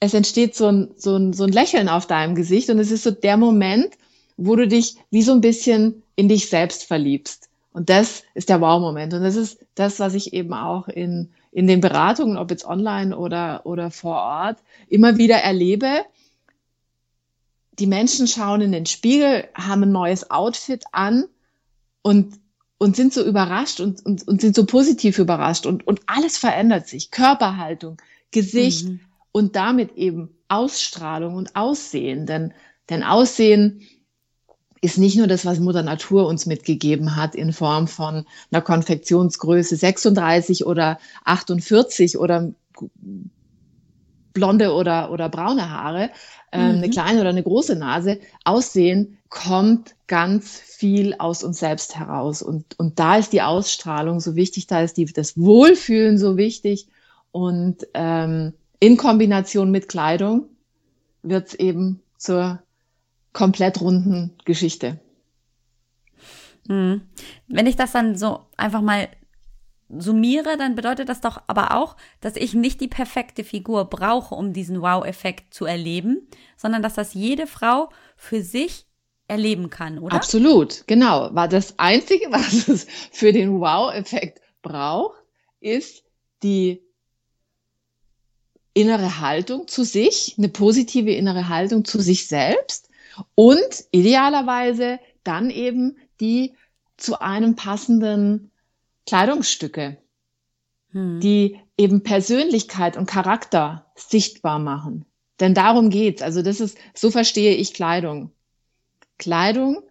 [0.00, 3.02] es entsteht so ein, so, ein, so ein Lächeln auf deinem Gesicht und es ist
[3.02, 3.90] so der Moment,
[4.36, 7.48] wo du dich wie so ein bisschen in dich selbst verliebst.
[7.72, 9.14] Und das ist der Wow-Moment.
[9.14, 13.16] Und das ist das, was ich eben auch in, in den Beratungen, ob jetzt online
[13.16, 14.58] oder, oder vor Ort,
[14.88, 16.04] immer wieder erlebe.
[17.78, 21.24] Die Menschen schauen in den Spiegel, haben ein neues Outfit an
[22.02, 22.38] und
[22.78, 26.86] und sind so überrascht und, und, und sind so positiv überrascht und, und alles verändert
[26.86, 27.10] sich.
[27.10, 29.00] Körperhaltung, Gesicht mhm.
[29.32, 32.24] und damit eben Ausstrahlung und Aussehen.
[32.24, 32.54] Denn,
[32.88, 33.82] denn Aussehen
[34.80, 39.76] ist nicht nur das, was Mutter Natur uns mitgegeben hat in Form von einer Konfektionsgröße
[39.76, 42.52] 36 oder 48 oder
[44.32, 46.10] blonde oder, oder braune Haare,
[46.52, 46.78] äh, mhm.
[46.78, 48.20] eine kleine oder eine große Nase.
[48.44, 52.42] Aussehen kommt ganz viel aus uns selbst heraus.
[52.42, 56.86] Und, und da ist die Ausstrahlung so wichtig, da ist die, das Wohlfühlen so wichtig.
[57.32, 60.46] Und ähm, in Kombination mit Kleidung
[61.22, 62.62] wird es eben zur
[63.32, 64.98] komplett runden Geschichte.
[66.68, 67.02] Mhm.
[67.46, 69.08] Wenn ich das dann so einfach mal
[69.88, 74.52] summiere, dann bedeutet das doch aber auch, dass ich nicht die perfekte Figur brauche, um
[74.52, 78.86] diesen Wow-Effekt zu erleben, sondern dass das jede Frau für sich
[79.28, 80.16] erleben kann, oder?
[80.16, 81.34] Absolut, genau.
[81.34, 85.22] War das Einzige, was es für den Wow-Effekt braucht,
[85.60, 86.04] ist
[86.42, 86.82] die
[88.74, 92.87] innere Haltung zu sich, eine positive innere Haltung zu sich selbst
[93.34, 96.54] und idealerweise dann eben die
[96.96, 98.50] zu einem passenden
[99.06, 99.98] Kleidungsstücke,
[100.90, 101.20] hm.
[101.20, 105.04] die eben Persönlichkeit und Charakter sichtbar machen.
[105.40, 106.22] Denn darum geht's.
[106.22, 108.32] Also das ist, so verstehe ich Kleidung.
[109.18, 109.82] Kleidung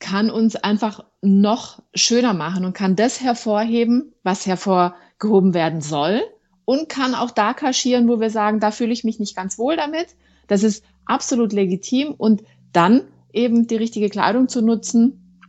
[0.00, 6.22] kann uns einfach noch schöner machen und kann das hervorheben, was hervorgehoben werden soll
[6.70, 9.76] und kann auch da kaschieren, wo wir sagen, da fühle ich mich nicht ganz wohl
[9.76, 10.14] damit.
[10.46, 13.02] Das ist absolut legitim und dann
[13.32, 15.40] eben die richtige Kleidung zu nutzen,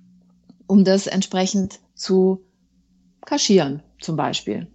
[0.65, 2.43] um das entsprechend zu
[3.23, 4.65] kaschieren, zum Beispiel.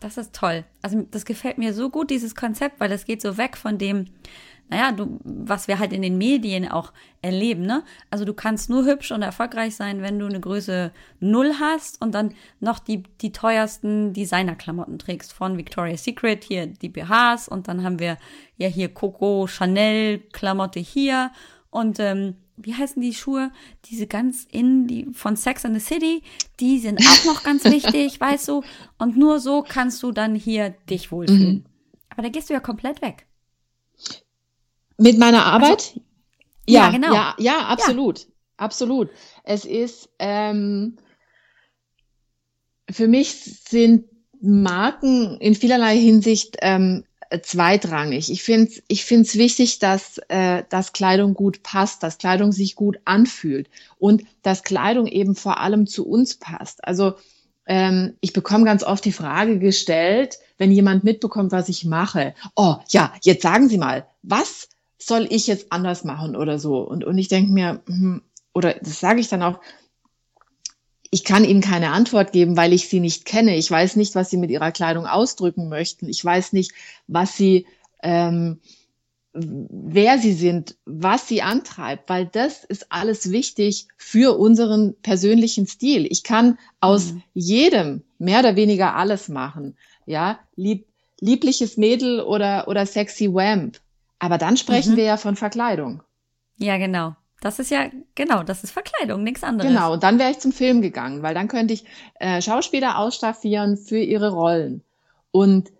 [0.00, 0.64] Das ist toll.
[0.80, 4.06] Also das gefällt mir so gut, dieses Konzept, weil das geht so weg von dem,
[4.68, 7.84] naja, du, was wir halt in den Medien auch erleben, ne?
[8.10, 12.14] Also du kannst nur hübsch und erfolgreich sein, wenn du eine Größe Null hast und
[12.14, 17.84] dann noch die, die teuersten Designerklamotten trägst von Victoria's Secret, hier die BHs und dann
[17.84, 18.18] haben wir
[18.56, 21.30] ja hier Coco Chanel Klamotte hier
[21.70, 23.52] und ähm, wie heißen die Schuhe?
[23.84, 26.22] Diese ganz in, die von Sex and the City,
[26.58, 28.62] die sind auch noch ganz wichtig, weißt du?
[28.98, 31.54] Und nur so kannst du dann hier dich wohlfühlen.
[31.56, 31.64] Mhm.
[32.08, 33.25] Aber da gehst du ja komplett weg.
[34.98, 35.70] Mit meiner Arbeit?
[35.70, 36.00] Also,
[36.66, 37.14] ja, ja, genau.
[37.14, 38.20] Ja, ja absolut.
[38.20, 38.26] Ja.
[38.56, 39.10] Absolut.
[39.44, 40.96] Es ist, ähm,
[42.90, 43.34] für mich
[43.68, 44.04] sind
[44.40, 47.04] Marken in vielerlei Hinsicht ähm,
[47.42, 48.30] zweitrangig.
[48.30, 52.76] Ich finde es ich find's wichtig, dass, äh, dass Kleidung gut passt, dass Kleidung sich
[52.76, 56.84] gut anfühlt und dass Kleidung eben vor allem zu uns passt.
[56.84, 57.14] Also
[57.66, 62.34] ähm, ich bekomme ganz oft die Frage gestellt, wenn jemand mitbekommt, was ich mache.
[62.54, 66.78] Oh ja, jetzt sagen Sie mal, was soll ich jetzt anders machen oder so?
[66.80, 68.22] Und, und ich denke mir, hm,
[68.54, 69.60] oder das sage ich dann auch,
[71.10, 73.56] ich kann Ihnen keine Antwort geben, weil ich Sie nicht kenne.
[73.56, 76.08] Ich weiß nicht, was Sie mit Ihrer Kleidung ausdrücken möchten.
[76.08, 76.72] Ich weiß nicht,
[77.06, 77.66] was Sie,
[78.02, 78.60] ähm,
[79.32, 86.06] wer Sie sind, was Sie antreibt, weil das ist alles wichtig für unseren persönlichen Stil.
[86.10, 87.22] Ich kann aus mhm.
[87.34, 89.76] jedem mehr oder weniger alles machen.
[90.06, 90.86] Ja, lieb,
[91.20, 93.80] liebliches Mädel oder, oder sexy Wamp.
[94.18, 94.96] Aber dann sprechen mhm.
[94.96, 96.02] wir ja von Verkleidung.
[96.56, 97.14] Ja, genau.
[97.40, 99.70] Das ist ja, genau, das ist Verkleidung, nichts anderes.
[99.70, 101.84] Genau, und dann wäre ich zum Film gegangen, weil dann könnte ich
[102.18, 104.82] äh, Schauspieler ausstaffieren für ihre Rollen.
[105.32, 105.70] Und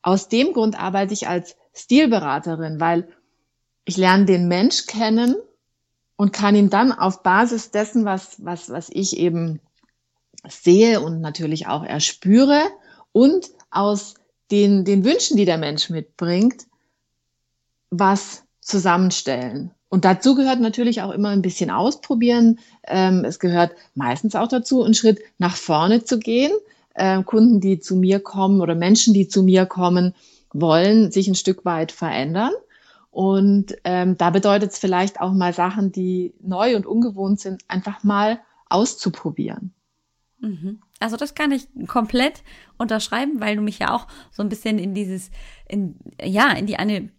[0.00, 3.08] aus dem Grund arbeite ich als Stilberaterin, weil
[3.84, 5.36] ich lerne den Mensch kennen
[6.16, 9.60] und kann ihn dann auf Basis dessen, was, was, was ich eben
[10.48, 12.62] sehe und natürlich auch erspüre
[13.12, 14.14] und aus
[14.50, 16.66] den, den Wünschen, die der Mensch mitbringt,
[17.92, 19.70] was zusammenstellen.
[19.88, 22.58] Und dazu gehört natürlich auch immer ein bisschen ausprobieren.
[22.86, 26.52] Ähm, es gehört meistens auch dazu, einen Schritt nach vorne zu gehen.
[26.94, 30.14] Ähm, Kunden, die zu mir kommen oder Menschen, die zu mir kommen,
[30.52, 32.52] wollen sich ein Stück weit verändern.
[33.10, 38.02] Und ähm, da bedeutet es vielleicht auch mal Sachen, die neu und ungewohnt sind, einfach
[38.02, 39.74] mal auszuprobieren.
[40.40, 40.80] Mhm.
[40.98, 42.42] Also das kann ich komplett
[42.78, 45.30] unterschreiben, weil du mich ja auch so ein bisschen in dieses,
[45.68, 47.10] in, ja, in die eine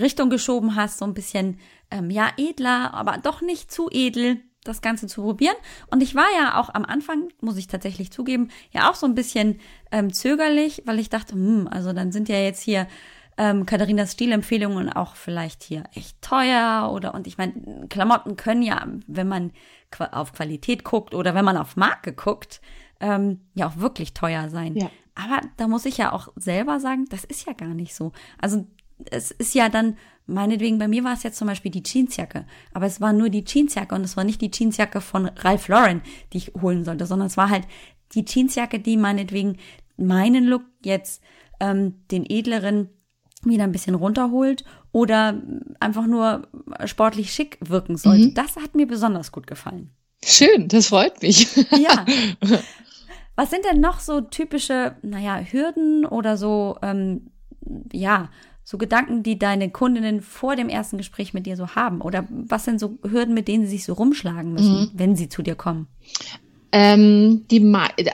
[0.00, 1.58] Richtung geschoben hast, so ein bisschen,
[1.90, 5.56] ähm, ja, edler, aber doch nicht zu edel, das Ganze zu probieren.
[5.90, 9.14] Und ich war ja auch am Anfang, muss ich tatsächlich zugeben, ja auch so ein
[9.14, 9.60] bisschen
[9.92, 12.86] ähm, zögerlich, weil ich dachte, hm, also dann sind ja jetzt hier
[13.38, 18.86] ähm, Katharinas Stilempfehlungen auch vielleicht hier echt teuer oder und ich meine, Klamotten können ja,
[19.06, 19.52] wenn man
[20.10, 22.60] auf Qualität guckt oder wenn man auf Marke guckt,
[23.00, 24.74] ähm, ja auch wirklich teuer sein.
[24.76, 24.90] Ja.
[25.14, 28.12] Aber da muss ich ja auch selber sagen, das ist ja gar nicht so.
[28.38, 28.66] Also
[29.10, 32.86] es ist ja dann, meinetwegen, bei mir war es jetzt zum Beispiel die Jeansjacke, aber
[32.86, 36.38] es war nur die Jeansjacke und es war nicht die Jeansjacke von Ralph Lauren, die
[36.38, 37.64] ich holen sollte, sondern es war halt
[38.14, 39.58] die Jeansjacke, die meinetwegen
[39.96, 41.22] meinen Look jetzt
[41.60, 42.90] ähm, den edleren
[43.44, 45.40] wieder ein bisschen runterholt oder
[45.78, 46.48] einfach nur
[46.84, 48.28] sportlich schick wirken sollte.
[48.28, 48.34] Mhm.
[48.34, 49.90] Das hat mir besonders gut gefallen.
[50.24, 51.48] Schön, das freut mich.
[51.78, 52.04] Ja.
[53.36, 57.30] Was sind denn noch so typische, naja, Hürden oder so, ähm,
[57.92, 58.30] ja,
[58.68, 62.00] so Gedanken, die deine Kundinnen vor dem ersten Gespräch mit dir so haben?
[62.00, 64.90] Oder was sind so Hürden, mit denen sie sich so rumschlagen müssen, mhm.
[64.92, 65.86] wenn sie zu dir kommen?
[66.72, 68.10] Ähm, die äh,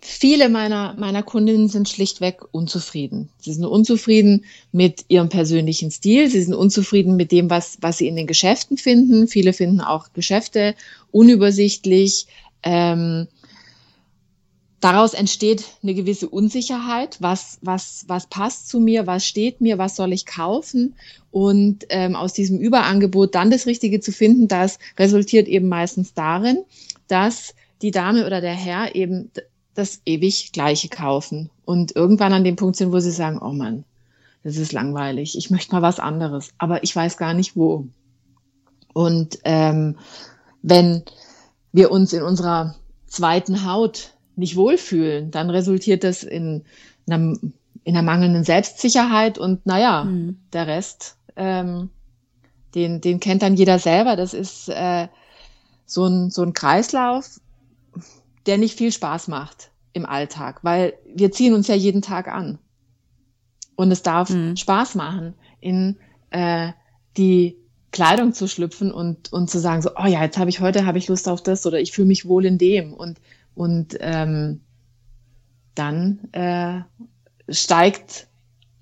[0.00, 3.28] viele meiner, meiner Kundinnen sind schlichtweg unzufrieden.
[3.38, 6.28] Sie sind unzufrieden mit ihrem persönlichen Stil.
[6.28, 9.28] Sie sind unzufrieden mit dem, was, was sie in den Geschäften finden.
[9.28, 10.74] Viele finden auch Geschäfte
[11.12, 12.26] unübersichtlich.
[12.64, 13.28] Ähm,
[14.82, 19.96] daraus entsteht eine gewisse Unsicherheit, was, was, was passt zu mir, was steht mir, was
[19.96, 20.96] soll ich kaufen.
[21.30, 26.64] Und ähm, aus diesem Überangebot dann das Richtige zu finden, das resultiert eben meistens darin,
[27.06, 29.30] dass die Dame oder der Herr eben
[29.74, 33.84] das ewig Gleiche kaufen und irgendwann an dem Punkt sind, wo sie sagen, oh Mann,
[34.42, 37.86] das ist langweilig, ich möchte mal was anderes, aber ich weiß gar nicht wo.
[38.92, 39.96] Und ähm,
[40.60, 41.02] wenn
[41.72, 42.74] wir uns in unserer
[43.06, 46.64] zweiten Haut nicht wohlfühlen, dann resultiert das in
[47.06, 47.36] einer,
[47.84, 50.38] in einer mangelnden Selbstsicherheit und naja, mhm.
[50.52, 51.90] der Rest ähm,
[52.74, 54.16] den, den kennt dann jeder selber.
[54.16, 55.08] Das ist äh,
[55.86, 57.40] so, ein, so ein Kreislauf,
[58.46, 62.58] der nicht viel Spaß macht im Alltag, weil wir ziehen uns ja jeden Tag an.
[63.76, 64.56] Und es darf mhm.
[64.56, 65.98] Spaß machen, in
[66.30, 66.72] äh,
[67.16, 67.56] die
[67.90, 70.96] Kleidung zu schlüpfen und, und zu sagen, so, oh ja, jetzt habe ich heute habe
[70.96, 72.94] ich Lust auf das oder ich fühle mich wohl in dem.
[72.94, 73.18] Und,
[73.54, 74.60] und ähm,
[75.74, 76.82] dann äh,
[77.48, 78.28] steigt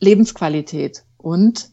[0.01, 1.71] Lebensqualität und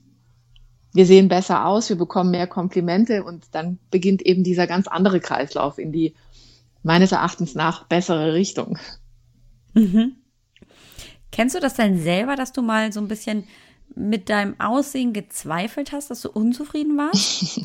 [0.93, 5.19] wir sehen besser aus, wir bekommen mehr Komplimente und dann beginnt eben dieser ganz andere
[5.19, 6.15] Kreislauf in die
[6.81, 8.79] meines Erachtens nach bessere Richtung.
[9.73, 10.15] Mhm.
[11.31, 13.43] Kennst du das denn selber, dass du mal so ein bisschen
[13.97, 17.59] mit deinem Aussehen gezweifelt hast, dass du unzufrieden warst?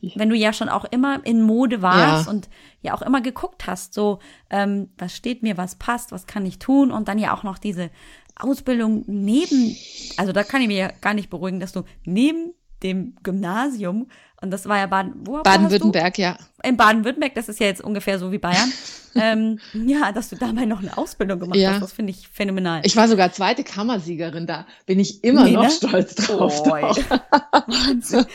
[0.16, 2.32] Wenn du ja schon auch immer in Mode warst ja.
[2.32, 2.48] und
[2.82, 4.18] ja auch immer geguckt hast, so,
[4.50, 7.58] ähm, was steht mir, was passt, was kann ich tun und dann ja auch noch
[7.58, 7.90] diese
[8.36, 9.76] Ausbildung neben,
[10.16, 14.08] also da kann ich mir ja gar nicht beruhigen, dass du neben dem Gymnasium
[14.44, 16.36] und das war ja Baden, wo Baden-Württemberg, ja.
[16.62, 18.70] In Baden-Württemberg, das ist ja jetzt ungefähr so wie Bayern.
[19.14, 21.72] ähm, ja, dass du dabei noch eine Ausbildung gemacht ja.
[21.72, 22.82] hast, das finde ich phänomenal.
[22.84, 25.70] Ich war sogar zweite Kammersiegerin, da bin ich immer nee, noch ne?
[25.70, 26.66] stolz drauf.
[26.66, 28.26] Wahnsinn.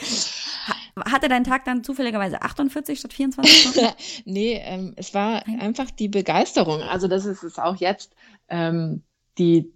[1.06, 3.90] Hatte dein Tag dann zufälligerweise 48 statt 24 Stunden?
[4.26, 6.82] nee, ähm, es war einfach die Begeisterung.
[6.82, 8.16] Also das ist es auch jetzt.
[8.50, 9.04] Ähm,
[9.38, 9.72] die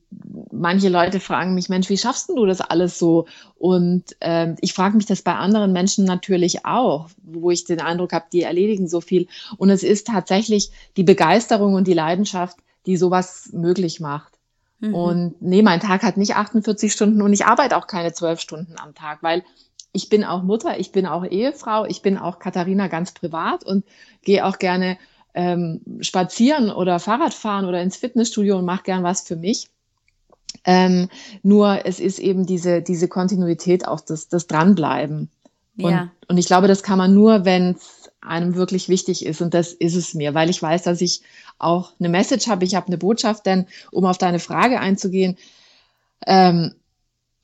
[0.63, 3.27] manche Leute fragen mich, Mensch, wie schaffst du das alles so?
[3.55, 8.13] Und ähm, ich frage mich das bei anderen Menschen natürlich auch, wo ich den Eindruck
[8.13, 9.27] habe, die erledigen so viel.
[9.57, 14.33] Und es ist tatsächlich die Begeisterung und die Leidenschaft, die sowas möglich macht.
[14.79, 14.95] Mhm.
[14.95, 18.75] Und nee, mein Tag hat nicht 48 Stunden und ich arbeite auch keine zwölf Stunden
[18.77, 19.43] am Tag, weil
[19.91, 23.85] ich bin auch Mutter, ich bin auch Ehefrau, ich bin auch Katharina ganz privat und
[24.23, 24.97] gehe auch gerne
[25.33, 29.67] ähm, spazieren oder Fahrrad fahren oder ins Fitnessstudio und mache gern was für mich.
[30.65, 31.09] Ähm,
[31.41, 35.29] nur es ist eben diese, diese Kontinuität auch das, das Dranbleiben.
[35.77, 36.11] Und, ja.
[36.27, 39.41] und ich glaube, das kann man nur, wenn es einem wirklich wichtig ist.
[39.41, 41.21] Und das ist es mir, weil ich weiß, dass ich
[41.59, 45.37] auch eine Message habe, ich habe eine Botschaft, denn um auf deine Frage einzugehen,
[46.25, 46.75] ähm,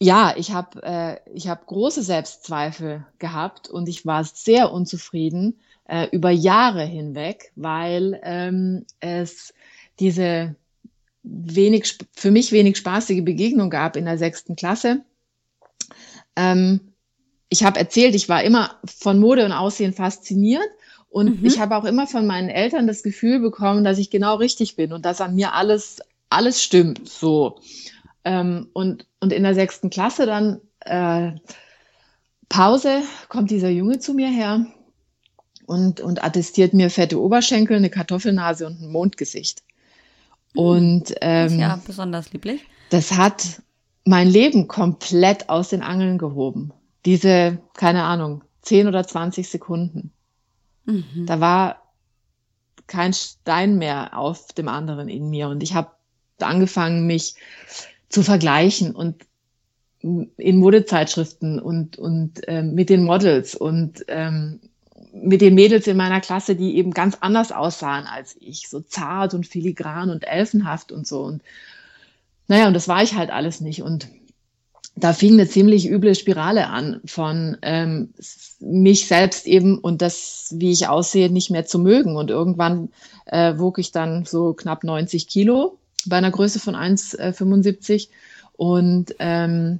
[0.02, 6.08] ja, ich habe äh, ich hab große Selbstzweifel gehabt und ich war sehr unzufrieden äh,
[6.12, 9.54] über Jahre hinweg, weil ähm, es
[10.00, 10.56] diese
[11.24, 15.02] wenig, für mich wenig spaßige Begegnung gab in der sechsten Klasse.
[16.36, 16.94] Ähm,
[17.50, 20.70] ich habe erzählt, ich war immer von Mode und Aussehen fasziniert
[21.10, 21.46] und mhm.
[21.46, 24.94] ich habe auch immer von meinen Eltern das Gefühl bekommen, dass ich genau richtig bin
[24.94, 27.10] und dass an mir alles, alles stimmt.
[27.10, 27.60] So.
[28.24, 31.32] Ähm, und, und in der sechsten Klasse dann äh,
[32.48, 34.66] Pause kommt dieser Junge zu mir her
[35.66, 39.64] und, und attestiert mir fette Oberschenkel, eine Kartoffelnase und ein Mondgesicht.
[40.56, 42.62] Und ähm, ja besonders lieblich.
[42.90, 43.62] Das hat
[44.06, 46.74] mein Leben komplett aus den Angeln gehoben.
[47.06, 50.12] Diese, keine Ahnung, 10 oder 20 Sekunden.
[50.86, 51.26] Mhm.
[51.26, 51.94] Da war
[52.88, 55.48] kein Stein mehr auf dem anderen in mir.
[55.50, 55.92] Und ich habe
[56.40, 57.36] angefangen, mich
[58.10, 59.26] zu vergleichen und
[60.02, 64.62] in Modezeitschriften und, und äh, mit den Models und ähm,
[65.14, 69.34] mit den Mädels in meiner Klasse, die eben ganz anders aussahen als ich, so zart
[69.34, 71.22] und filigran und elfenhaft und so.
[71.22, 71.42] Und
[72.48, 73.82] naja, und das war ich halt alles nicht.
[73.82, 74.08] Und
[74.96, 78.14] da fing eine ziemlich üble Spirale an von ähm,
[78.60, 82.16] mich selbst eben und das, wie ich aussehe, nicht mehr zu mögen.
[82.16, 82.90] Und irgendwann
[83.26, 88.10] äh, wog ich dann so knapp 90 Kilo bei einer Größe von 1,75
[88.54, 89.80] und ähm,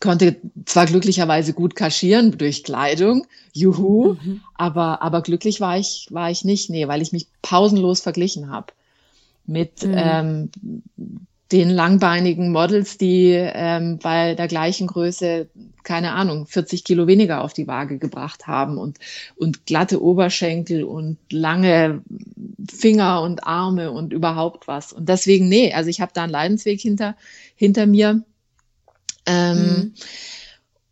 [0.00, 4.40] konnte zwar glücklicherweise gut kaschieren durch Kleidung, juhu, mhm.
[4.54, 8.72] aber, aber glücklich war ich, war ich nicht, nee, weil ich mich pausenlos verglichen habe
[9.46, 9.94] mit mhm.
[9.96, 10.50] ähm,
[11.52, 15.48] den langbeinigen Models, die ähm, bei der gleichen Größe,
[15.82, 18.98] keine Ahnung, 40 Kilo weniger auf die Waage gebracht haben und,
[19.36, 22.02] und glatte Oberschenkel und lange
[22.70, 24.92] Finger und Arme und überhaupt was.
[24.92, 27.16] Und deswegen, nee, also ich habe da einen Leidensweg hinter,
[27.54, 28.24] hinter mir
[29.26, 29.94] ähm, mhm.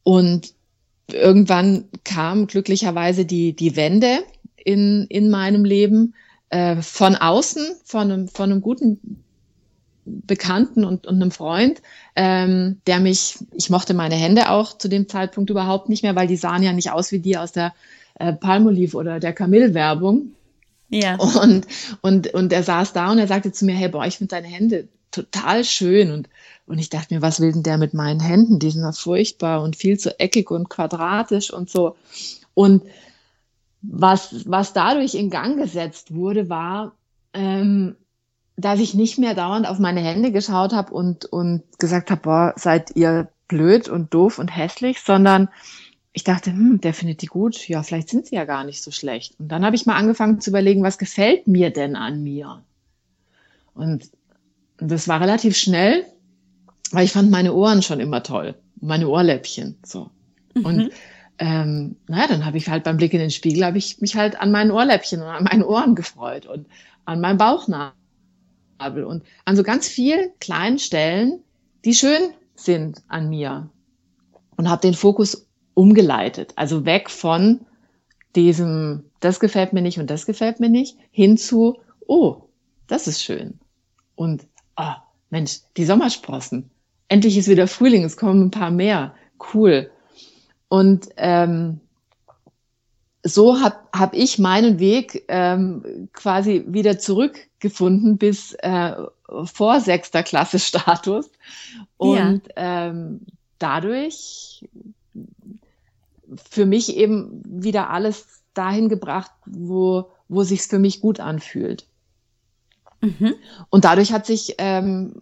[0.03, 0.55] Und
[1.13, 4.21] irgendwann kam glücklicherweise die, die Wende
[4.57, 6.15] in, in meinem Leben
[6.51, 9.23] äh, von außen, von einem, von einem guten
[10.05, 11.83] Bekannten und, und einem Freund,
[12.17, 16.27] ähm, der mich, ich mochte meine Hände auch zu dem Zeitpunkt überhaupt nicht mehr, weil
[16.27, 17.75] die sahen ja nicht aus wie die aus der
[18.19, 20.33] äh, Palmolive oder der Camille-Werbung.
[20.89, 21.17] Ja.
[21.17, 21.69] Und,
[22.01, 24.49] und, und er saß da und er sagte zu mir, hey, boah, ich finde deine
[24.49, 26.11] Hände total schön.
[26.11, 26.29] Und
[26.71, 28.61] und ich dachte mir, was will denn der mit meinen Händen?
[28.61, 31.97] Die sind ja furchtbar und viel zu eckig und quadratisch und so.
[32.55, 32.85] Und
[33.83, 36.93] was, was dadurch in Gang gesetzt wurde, war,
[37.33, 37.97] ähm,
[38.57, 42.55] dass ich nicht mehr dauernd auf meine Hände geschaut habe und, und gesagt habe, boah,
[42.57, 45.49] seid ihr blöd und doof und hässlich, sondern
[46.13, 47.69] ich dachte, hm, der findet die gut.
[47.69, 49.35] Ja, vielleicht sind sie ja gar nicht so schlecht.
[49.41, 52.63] Und dann habe ich mal angefangen zu überlegen, was gefällt mir denn an mir?
[53.75, 54.09] Und
[54.81, 56.05] das war relativ schnell,
[56.93, 58.55] weil ich fand meine Ohren schon immer toll.
[58.81, 60.11] Meine Ohrläppchen, so.
[60.55, 60.65] Mhm.
[60.65, 60.91] Und
[61.39, 64.41] ähm, naja, dann habe ich halt beim Blick in den Spiegel, habe ich mich halt
[64.41, 66.67] an meinen Ohrläppchen und an meinen Ohren gefreut und
[67.05, 71.41] an meinem Bauchnabel und an so ganz vielen kleinen Stellen,
[71.85, 73.71] die schön sind an mir.
[74.57, 77.61] Und habe den Fokus umgeleitet, also weg von
[78.37, 82.43] diesem, das gefällt mir nicht und das gefällt mir nicht, hin zu, oh,
[82.87, 83.59] das ist schön.
[84.15, 84.47] Und,
[84.81, 84.95] oh,
[85.31, 86.71] Mensch, die Sommersprossen.
[87.09, 89.15] Endlich ist wieder Frühling, es kommen ein paar mehr.
[89.53, 89.91] Cool.
[90.69, 91.81] Und ähm,
[93.23, 98.95] so habe hab ich meinen Weg ähm, quasi wieder zurückgefunden bis äh,
[99.45, 101.31] vor sechster Klasse Status
[101.97, 102.89] und ja.
[102.89, 103.21] ähm,
[103.59, 104.65] dadurch
[106.49, 111.87] für mich eben wieder alles dahin gebracht, wo wo sich's für mich gut anfühlt.
[113.01, 113.35] Mhm.
[113.71, 115.15] Und dadurch hat sich ähm,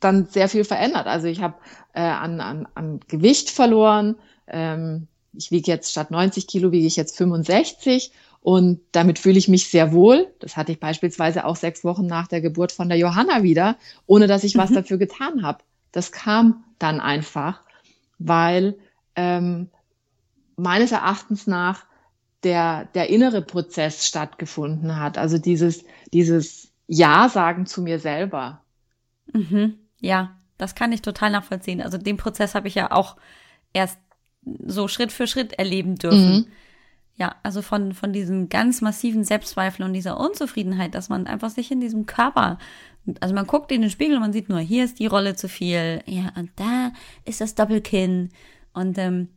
[0.00, 1.06] dann sehr viel verändert.
[1.06, 1.54] Also ich habe
[1.94, 4.16] äh, an, an, an Gewicht verloren.
[4.46, 9.48] Ähm, ich wiege jetzt statt 90 Kilo, wiege ich jetzt 65 und damit fühle ich
[9.48, 10.32] mich sehr wohl.
[10.38, 13.76] Das hatte ich beispielsweise auch sechs Wochen nach der Geburt von der Johanna wieder,
[14.06, 14.60] ohne dass ich mhm.
[14.60, 15.64] was dafür getan habe.
[15.92, 17.62] Das kam dann einfach,
[18.18, 18.76] weil
[19.16, 19.70] ähm,
[20.56, 21.86] meines Erachtens nach
[22.44, 25.18] der, der innere Prozess stattgefunden hat.
[25.18, 28.62] Also dieses, dieses Ja sagen zu mir selber.
[29.32, 29.74] Mhm.
[30.00, 31.80] Ja, das kann ich total nachvollziehen.
[31.80, 33.16] Also den Prozess habe ich ja auch
[33.72, 33.98] erst
[34.64, 36.34] so Schritt für Schritt erleben dürfen.
[36.34, 36.46] Mhm.
[37.16, 41.70] Ja, also von, von diesen ganz massiven Selbstzweifeln und dieser Unzufriedenheit, dass man einfach sich
[41.70, 42.58] in diesem Körper,
[43.20, 45.48] also man guckt in den Spiegel und man sieht nur, hier ist die Rolle zu
[45.48, 46.92] viel, ja, und da
[47.24, 48.30] ist das Doppelkinn.
[48.72, 49.28] Und ähm,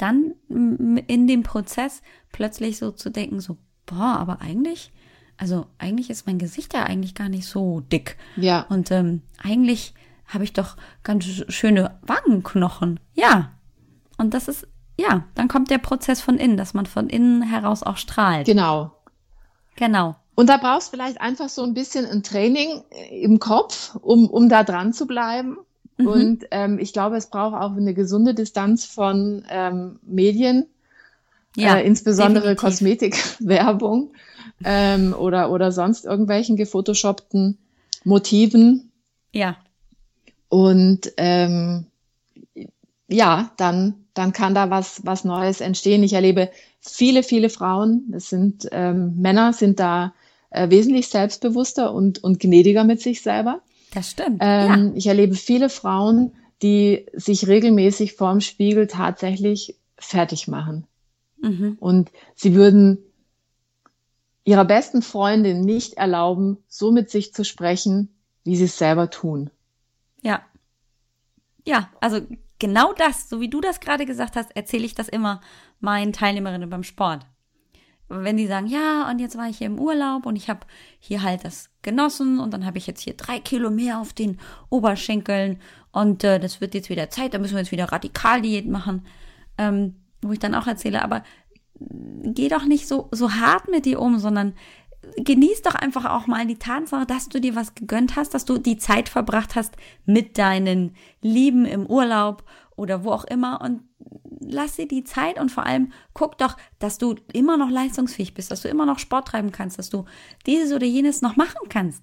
[0.00, 4.92] dann in dem Prozess plötzlich so zu denken, so, boah, aber eigentlich,
[5.36, 8.16] also eigentlich ist mein Gesicht ja eigentlich gar nicht so dick.
[8.36, 8.66] Ja.
[8.68, 9.94] Und ähm, eigentlich
[10.26, 13.00] habe ich doch ganz schöne Wangenknochen.
[13.14, 13.52] Ja.
[14.16, 14.66] Und das ist,
[14.98, 18.46] ja, dann kommt der Prozess von innen, dass man von innen heraus auch strahlt.
[18.46, 18.92] Genau.
[19.76, 20.16] Genau.
[20.34, 24.48] Und da brauchst du vielleicht einfach so ein bisschen ein Training im Kopf, um, um
[24.48, 25.58] da dran zu bleiben.
[26.00, 26.06] Mhm.
[26.06, 30.66] Und ähm, ich glaube, es braucht auch eine gesunde Distanz von ähm, Medien,
[31.56, 34.12] ja, äh, insbesondere Kosmetikwerbung
[34.64, 37.58] ähm, oder, oder sonst irgendwelchen gefotoshoppten
[38.04, 38.90] Motiven.
[39.32, 39.56] Ja.
[40.48, 41.86] Und ähm,
[43.08, 46.02] ja, dann, dann kann da was, was Neues entstehen.
[46.02, 50.14] Ich erlebe viele, viele Frauen, es sind ähm, Männer, sind da
[50.50, 53.60] äh, wesentlich selbstbewusster und, und gnädiger mit sich selber.
[53.92, 54.38] Das stimmt.
[54.40, 54.92] Ähm, ja.
[54.94, 56.32] Ich erlebe viele Frauen,
[56.62, 60.86] die sich regelmäßig vorm Spiegel tatsächlich fertig machen.
[61.40, 61.76] Mhm.
[61.80, 62.98] Und sie würden
[64.44, 68.14] ihrer besten Freundin nicht erlauben, so mit sich zu sprechen,
[68.44, 69.50] wie sie es selber tun.
[70.22, 70.42] Ja.
[71.66, 72.20] Ja, also
[72.58, 75.40] genau das, so wie du das gerade gesagt hast, erzähle ich das immer
[75.78, 77.26] meinen Teilnehmerinnen beim Sport.
[78.12, 80.66] Wenn die sagen, ja, und jetzt war ich hier im Urlaub und ich habe
[80.98, 84.38] hier halt das genossen und dann habe ich jetzt hier drei Kilo mehr auf den
[84.68, 85.60] Oberschenkeln
[85.92, 89.06] und äh, das wird jetzt wieder Zeit, da müssen wir jetzt wieder Radikaldiät machen,
[89.58, 91.22] ähm, wo ich dann auch erzähle, aber
[91.78, 94.54] geh doch nicht so, so hart mit dir um, sondern
[95.16, 98.58] genieß doch einfach auch mal die Tatsache, dass du dir was gegönnt hast, dass du
[98.58, 102.44] die Zeit verbracht hast mit deinen Lieben im Urlaub
[102.80, 103.82] oder wo auch immer und
[104.40, 108.50] lass dir die Zeit und vor allem guck doch, dass du immer noch leistungsfähig bist,
[108.50, 110.06] dass du immer noch Sport treiben kannst, dass du
[110.46, 112.02] dieses oder jenes noch machen kannst.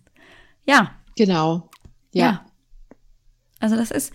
[0.65, 0.91] Ja.
[1.17, 1.69] Genau.
[2.13, 2.25] Ja.
[2.25, 2.45] ja.
[3.59, 4.13] Also das ist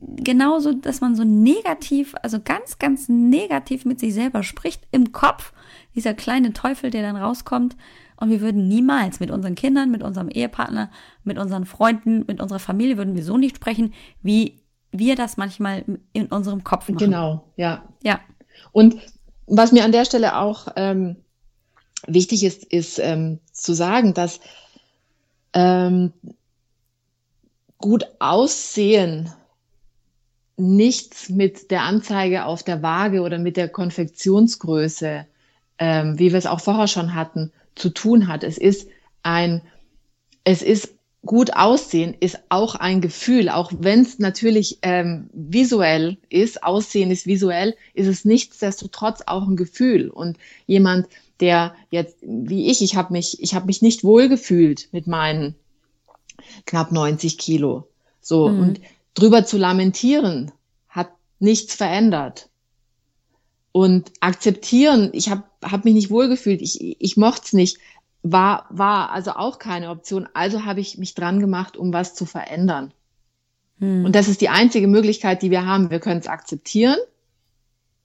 [0.00, 5.52] genauso, dass man so negativ, also ganz, ganz negativ mit sich selber spricht im Kopf.
[5.94, 7.76] Dieser kleine Teufel, der dann rauskommt,
[8.16, 10.90] und wir würden niemals mit unseren Kindern, mit unserem Ehepartner,
[11.24, 14.61] mit unseren Freunden, mit unserer Familie würden wir so nicht sprechen, wie
[14.92, 16.98] wir das manchmal in unserem Kopf machen.
[16.98, 17.82] Genau, ja.
[18.02, 18.20] Ja.
[18.70, 18.96] Und
[19.46, 21.16] was mir an der Stelle auch ähm,
[22.06, 24.40] wichtig ist, ist ähm, zu sagen, dass
[25.54, 26.12] ähm,
[27.78, 29.32] gut aussehen
[30.56, 35.26] nichts mit der Anzeige auf der Waage oder mit der Konfektionsgröße,
[35.78, 38.44] ähm, wie wir es auch vorher schon hatten, zu tun hat.
[38.44, 38.88] Es ist
[39.22, 39.62] ein,
[40.44, 40.94] es ist
[41.24, 47.26] gut aussehen ist auch ein Gefühl, auch wenn es natürlich ähm, visuell ist, Aussehen ist
[47.26, 50.10] visuell, ist es nichtsdestotrotz auch ein Gefühl.
[50.10, 51.06] Und jemand,
[51.38, 55.54] der jetzt wie ich, ich habe mich, ich habe mich nicht wohlgefühlt mit meinen
[56.66, 57.88] knapp 90 Kilo.
[58.20, 58.60] So mhm.
[58.60, 58.80] und
[59.14, 60.50] drüber zu lamentieren
[60.88, 62.48] hat nichts verändert.
[63.70, 67.78] Und akzeptieren, ich habe hab mich nicht wohlgefühlt, ich, ich mochte es nicht,
[68.22, 70.28] war, war also auch keine Option.
[70.34, 72.92] Also habe ich mich dran gemacht, um was zu verändern.
[73.78, 74.04] Hm.
[74.04, 75.90] Und das ist die einzige Möglichkeit, die wir haben.
[75.90, 76.98] Wir können es akzeptieren,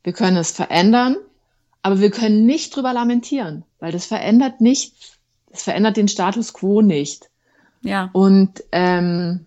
[0.04, 1.18] wir können es verändern,
[1.82, 5.14] aber wir können nicht drüber lamentieren, weil das verändert nichts.
[5.50, 7.30] Das verändert den Status quo nicht.
[7.82, 8.10] Ja.
[8.14, 9.46] Und ähm,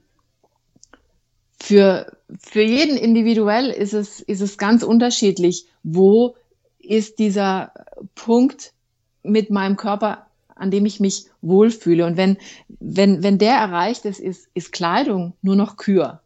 [1.61, 6.37] für, für jeden individuell ist es, ist es ganz unterschiedlich, wo
[6.79, 7.73] ist dieser
[8.15, 8.73] Punkt
[9.23, 10.27] mit meinem Körper,
[10.61, 12.07] an dem ich mich wohlfühle.
[12.07, 12.37] Und wenn,
[12.69, 16.21] wenn, wenn der erreicht ist, ist, ist Kleidung nur noch Kür.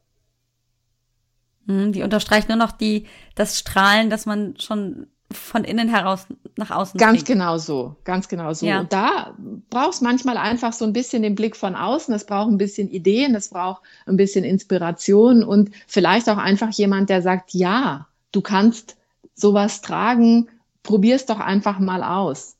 [1.66, 6.26] Hm, die unterstreicht nur noch die, das Strahlen, dass man schon von innen heraus
[6.56, 7.28] nach außen Ganz trägt.
[7.28, 8.66] genau so, ganz genau so.
[8.66, 8.80] Ja.
[8.80, 9.34] Und da
[9.70, 12.14] brauchst manchmal einfach so ein bisschen den Blick von außen.
[12.14, 17.10] Es braucht ein bisschen Ideen, es braucht ein bisschen Inspiration und vielleicht auch einfach jemand,
[17.10, 18.96] der sagt, ja, du kannst
[19.34, 20.48] sowas tragen,
[20.82, 22.56] probier's doch einfach mal aus.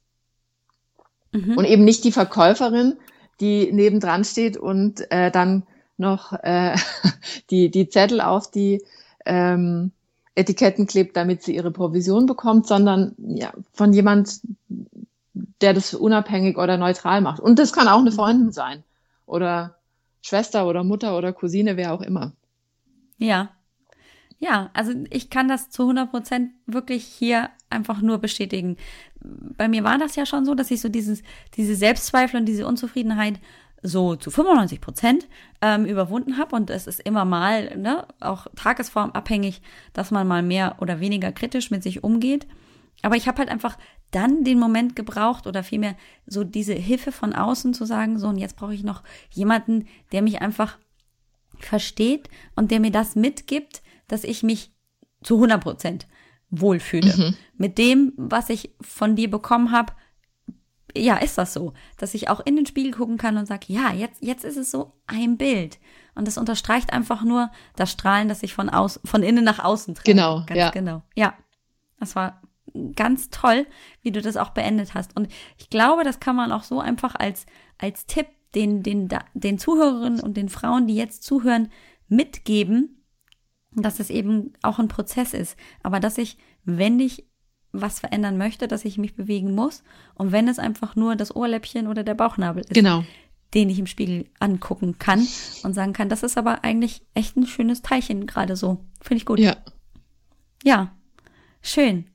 [1.35, 1.59] Mhm.
[1.59, 2.95] Und eben nicht die Verkäuferin,
[3.41, 5.65] die nebendran steht und äh, dann
[5.97, 6.77] noch äh,
[7.51, 8.83] die, die Zettel auf die
[9.27, 9.91] ähm,
[10.37, 14.41] Etiketten klebt, damit sie ihre Provision bekommt, sondern ja, von jemand,
[15.61, 17.41] der das unabhängig oder neutral macht.
[17.41, 18.85] Und das kann auch eine Freundin sein
[19.27, 19.77] oder
[20.23, 22.33] Schwester oder Mutter oder Cousine, wer auch immer.
[23.19, 23.51] Ja.
[24.39, 28.77] Ja, also ich kann das zu 100 Prozent wirklich hier einfach nur bestätigen.
[29.21, 31.23] Bei mir war das ja schon so, dass ich so dieses,
[31.57, 33.41] diese Selbstzweifel und diese Unzufriedenheit
[33.83, 35.29] so zu 95 Prozent
[35.61, 36.57] ähm, überwunden habe.
[36.57, 39.63] Und es ist immer mal, ne, auch tagesformabhängig,
[39.93, 42.47] dass man mal mehr oder weniger kritisch mit sich umgeht.
[43.03, 43.77] Aber ich habe halt einfach
[44.11, 48.39] dann den Moment gebraucht oder vielmehr so diese Hilfe von außen zu sagen, so und
[48.39, 50.79] jetzt brauche ich noch jemanden, der mich einfach
[51.59, 54.73] versteht und der mir das mitgibt, dass ich mich
[55.23, 56.07] zu 100 Prozent
[56.51, 57.15] wohlfühle.
[57.17, 57.37] Mhm.
[57.57, 59.93] Mit dem, was ich von dir bekommen habe,
[60.97, 63.93] ja, ist das so, dass ich auch in den Spiegel gucken kann und sage, ja,
[63.93, 65.79] jetzt, jetzt ist es so ein Bild.
[66.15, 69.97] Und das unterstreicht einfach nur das Strahlen, das ich von aus, von innen nach außen
[69.97, 70.13] trage.
[70.13, 70.71] Genau, ganz ja.
[70.71, 71.03] genau.
[71.17, 71.35] Ja,
[71.99, 72.41] das war
[72.95, 73.67] ganz toll,
[74.03, 75.17] wie du das auch beendet hast.
[75.17, 75.29] Und
[75.59, 77.47] ich glaube, das kann man auch so einfach als,
[77.79, 81.71] als Tipp den, den, den Zuhörerinnen und den Frauen, die jetzt zuhören,
[82.09, 83.04] mitgeben,
[83.77, 85.57] dass es eben auch ein Prozess ist.
[85.83, 87.27] Aber dass ich, wenn ich
[87.75, 89.83] was verändern möchte, dass ich mich bewegen muss.
[90.15, 93.05] Und wenn es einfach nur das Ohrläppchen oder der Bauchnabel ist, genau.
[93.53, 95.27] den ich im Spiegel angucken kann
[95.65, 98.85] und sagen kann, das ist aber eigentlich echt ein schönes Teilchen gerade so.
[99.01, 99.41] Finde ich gut.
[99.41, 99.57] Ja.
[100.63, 100.97] Ja.
[101.61, 102.07] Schön.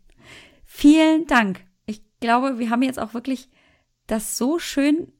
[0.65, 1.65] Vielen Dank.
[1.85, 3.49] Ich glaube, wir haben jetzt auch wirklich
[4.07, 5.11] das so schön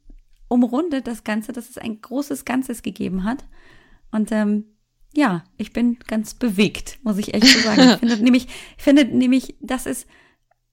[0.48, 3.44] umrundet, das Ganze, dass es ein großes Ganzes gegeben hat.
[4.10, 4.64] Und ähm,
[5.14, 7.80] ja, ich bin ganz bewegt, muss ich echt so sagen.
[7.80, 8.46] Ich finde nämlich,
[8.76, 10.06] ich finde nämlich, das ist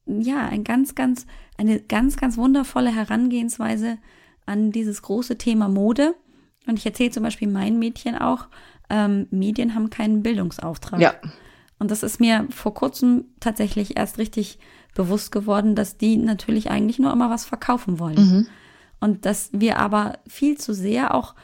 [0.08, 1.26] ja, ein ganz, ganz,
[1.58, 3.98] eine ganz, ganz wundervolle Herangehensweise
[4.46, 6.16] an dieses große Thema Mode.
[6.66, 8.48] Und ich erzähle zum Beispiel meinen Mädchen auch,
[8.90, 11.02] ähm, Medien haben keinen Bildungsauftrag.
[11.02, 11.16] Ja.
[11.80, 14.60] Und das ist mir vor kurzem tatsächlich erst richtig
[14.96, 18.16] bewusst geworden, dass die natürlich eigentlich nur immer was verkaufen wollen.
[18.16, 18.48] Mhm.
[19.00, 21.36] Und dass wir aber viel zu sehr auch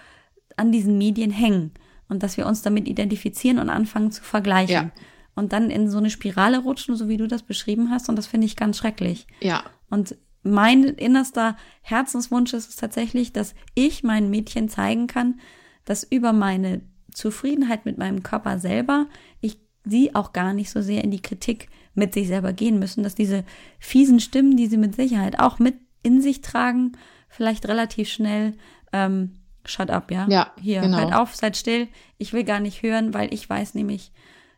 [0.58, 1.72] an diesen Medien hängen
[2.14, 4.76] und dass wir uns damit identifizieren und anfangen zu vergleichen.
[4.76, 4.92] Ja
[5.36, 8.10] und dann in so eine Spirale rutschen, so wie du das beschrieben hast.
[8.10, 9.28] Und das finde ich ganz schrecklich.
[9.42, 9.64] Ja.
[9.90, 15.40] Und mein innerster Herzenswunsch ist es tatsächlich, dass ich meinen Mädchen zeigen kann,
[15.86, 19.08] dass über meine Zufriedenheit mit meinem Körper selber
[19.40, 23.04] ich sie auch gar nicht so sehr in die Kritik mit sich selber gehen müssen,
[23.04, 23.44] dass diese
[23.80, 26.94] fiesen Stimmen, die sie mit Sicherheit auch mit in sich tragen,
[27.30, 28.54] vielleicht relativ schnell
[28.92, 29.36] ähm,
[29.66, 30.28] shut up, ja?
[30.30, 30.98] Ja, hier, genau.
[30.98, 31.88] halt auf, seid still.
[32.18, 34.12] Ich will gar nicht hören, weil ich weiß nämlich,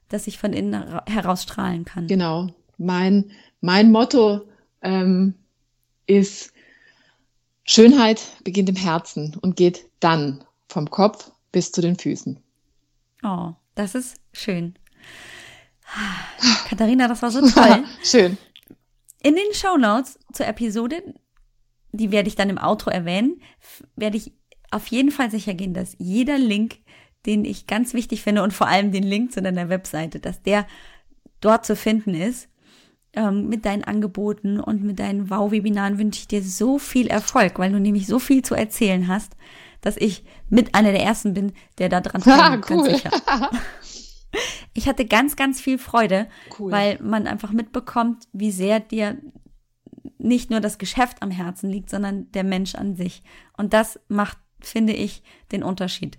[0.10, 2.08] dass ich von innen heraus strahlen kann.
[2.08, 2.48] Genau.
[2.78, 3.32] Mein,
[3.62, 4.42] mein Motto
[4.82, 5.36] ähm,
[6.08, 6.54] ist,
[7.64, 12.40] Schönheit beginnt im Herzen und geht dann vom Kopf bis zu den Füßen.
[13.24, 14.76] Oh, das ist schön.
[16.68, 17.84] Katharina, das war so toll.
[18.04, 18.38] schön.
[19.24, 21.02] In den Show Notes zur Episode,
[21.92, 23.42] die werde ich dann im Outro erwähnen,
[23.96, 24.34] werde ich
[24.72, 26.78] auf jeden Fall sicher gehen, dass jeder Link
[27.26, 30.66] den ich ganz wichtig finde und vor allem den Link zu deiner Webseite, dass der
[31.42, 32.50] dort zu finden ist.
[33.14, 37.72] Ähm, mit deinen Angeboten und mit deinen Wow-Webinaren wünsche ich dir so viel Erfolg, weil
[37.72, 39.38] du nämlich so viel zu erzählen hast,
[39.80, 42.62] dass ich mit einer der ersten bin, der da dran ah, cool.
[42.62, 43.12] ganz sicher.
[44.74, 46.28] Ich hatte ganz, ganz viel Freude,
[46.60, 46.70] cool.
[46.70, 49.18] weil man einfach mitbekommt, wie sehr dir
[50.18, 53.24] nicht nur das Geschäft am Herzen liegt, sondern der Mensch an sich.
[53.56, 54.38] Und das macht,
[54.68, 56.18] finde ich, den Unterschied.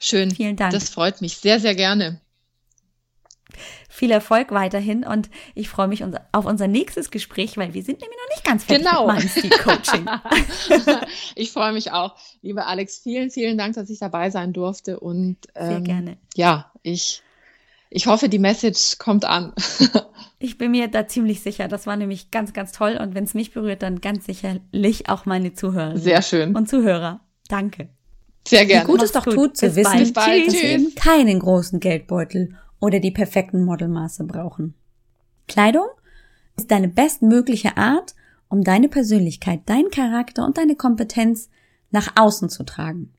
[0.00, 0.30] Schön.
[0.30, 0.72] Vielen Dank.
[0.72, 2.20] Das freut mich sehr, sehr gerne.
[3.88, 8.18] Viel Erfolg weiterhin und ich freue mich auf unser nächstes Gespräch, weil wir sind nämlich
[8.18, 9.12] noch nicht ganz fertig genau.
[9.12, 10.06] mit Coaching.
[11.34, 12.14] ich freue mich auch.
[12.42, 16.18] Liebe Alex, vielen, vielen Dank, dass ich dabei sein durfte und ähm, Sehr gerne.
[16.36, 17.22] Ja, ich,
[17.90, 19.54] ich hoffe, die Message kommt an.
[20.40, 21.66] Ich bin mir da ziemlich sicher.
[21.66, 22.96] Das war nämlich ganz, ganz toll.
[23.00, 25.96] Und wenn es mich berührt, dann ganz sicherlich auch meine Zuhörer.
[25.96, 26.54] Sehr schön.
[26.54, 27.20] Und Zuhörer.
[27.48, 27.88] Danke.
[28.46, 28.86] Sehr gerne.
[28.86, 29.34] Wie gut es doch gut.
[29.34, 30.46] tut, zu Bis wissen, bald.
[30.46, 34.74] dass wir eben keinen großen Geldbeutel oder die perfekten Modelmaße brauchen.
[35.48, 35.88] Kleidung
[36.56, 38.14] ist deine bestmögliche Art,
[38.48, 41.50] um deine Persönlichkeit, deinen Charakter und deine Kompetenz
[41.90, 43.12] nach außen zu tragen.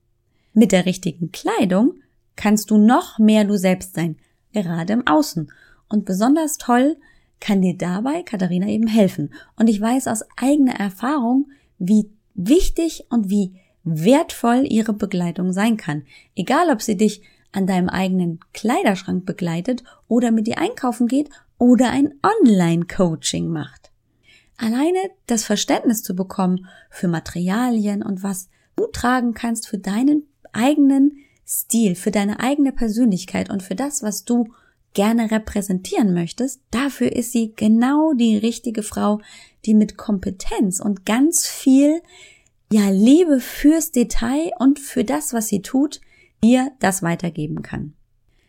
[0.53, 1.95] Mit der richtigen Kleidung
[2.35, 4.17] kannst du noch mehr du selbst sein,
[4.53, 5.51] gerade im Außen.
[5.89, 6.97] Und besonders toll
[7.39, 9.33] kann dir dabei Katharina eben helfen.
[9.55, 13.53] Und ich weiß aus eigener Erfahrung, wie wichtig und wie
[13.97, 16.03] wertvoll ihre Begleitung sein kann.
[16.35, 17.21] Egal, ob sie dich
[17.51, 23.91] an deinem eigenen Kleiderschrank begleitet oder mit dir einkaufen geht oder ein Online-Coaching macht.
[24.57, 31.17] Alleine das Verständnis zu bekommen für Materialien und was du tragen kannst für deinen eigenen
[31.47, 34.49] Stil, für deine eigene Persönlichkeit und für das, was du
[34.93, 39.21] gerne repräsentieren möchtest, dafür ist sie genau die richtige Frau,
[39.65, 42.01] die mit Kompetenz und ganz viel
[42.71, 46.01] ja Liebe fürs Detail und für das, was sie tut,
[46.43, 47.93] dir das weitergeben kann.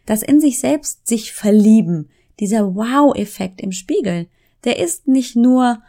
[0.07, 2.09] Das in sich selbst sich verlieben,
[2.39, 4.29] dieser Wow-Effekt im Spiegel,
[4.64, 5.83] der ist nicht nur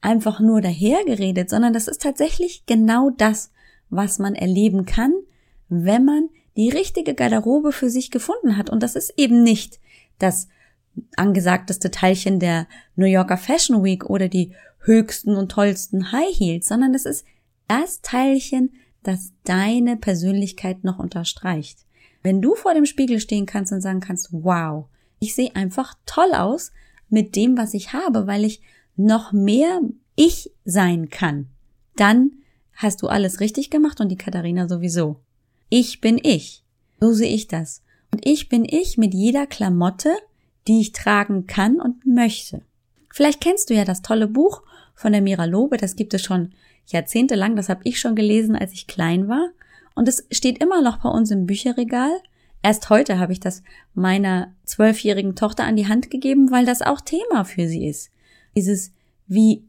[0.00, 3.50] einfach nur dahergeredet, sondern das ist tatsächlich genau das,
[3.90, 5.12] was man erleben kann,
[5.68, 8.70] wenn man die richtige Garderobe für sich gefunden hat.
[8.70, 9.80] Und das ist eben nicht
[10.18, 10.48] das
[11.16, 16.94] angesagteste Teilchen der New Yorker Fashion Week oder die höchsten und tollsten High Heels, sondern
[16.94, 17.24] es ist
[17.68, 21.86] das Teilchen, das deine Persönlichkeit noch unterstreicht.
[22.22, 24.86] Wenn du vor dem Spiegel stehen kannst und sagen kannst, wow,
[25.20, 26.72] ich sehe einfach toll aus
[27.08, 28.60] mit dem, was ich habe, weil ich
[28.96, 29.80] noch mehr
[30.16, 31.48] ich sein kann,
[31.94, 32.32] dann
[32.74, 35.20] hast du alles richtig gemacht und die Katharina sowieso.
[35.68, 36.64] Ich bin ich.
[37.00, 37.82] So sehe ich das.
[38.12, 40.14] Und ich bin ich mit jeder Klamotte,
[40.66, 42.62] die ich tragen kann und möchte.
[43.12, 44.62] Vielleicht kennst du ja das tolle Buch
[44.94, 46.52] von der Mira Lobe, das gibt es schon
[46.92, 49.50] jahrzehntelang, das habe ich schon gelesen, als ich klein war.
[49.94, 52.12] Und es steht immer noch bei uns im Bücherregal.
[52.62, 53.62] Erst heute habe ich das
[53.94, 58.10] meiner zwölfjährigen Tochter an die Hand gegeben, weil das auch Thema für sie ist.
[58.54, 58.92] Dieses,
[59.26, 59.64] wie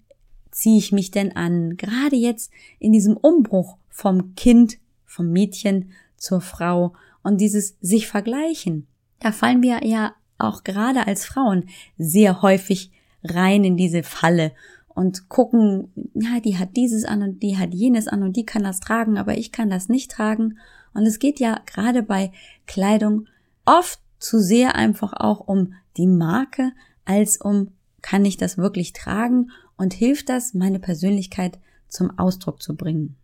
[0.51, 1.77] ziehe ich mich denn an?
[1.77, 6.93] Gerade jetzt in diesem Umbruch vom Kind, vom Mädchen zur Frau
[7.23, 8.87] und dieses sich vergleichen.
[9.19, 12.91] Da fallen wir ja auch gerade als Frauen sehr häufig
[13.23, 14.51] rein in diese Falle
[14.97, 18.63] und gucken, ja, die hat dieses an und die hat jenes an und die kann
[18.63, 20.57] das tragen, aber ich kann das nicht tragen.
[20.95, 22.31] Und es geht ja gerade bei
[22.65, 23.27] Kleidung
[23.63, 26.71] oft zu sehr einfach auch um die Marke,
[27.05, 32.75] als um, kann ich das wirklich tragen und hilft das, meine Persönlichkeit zum Ausdruck zu
[32.75, 33.17] bringen.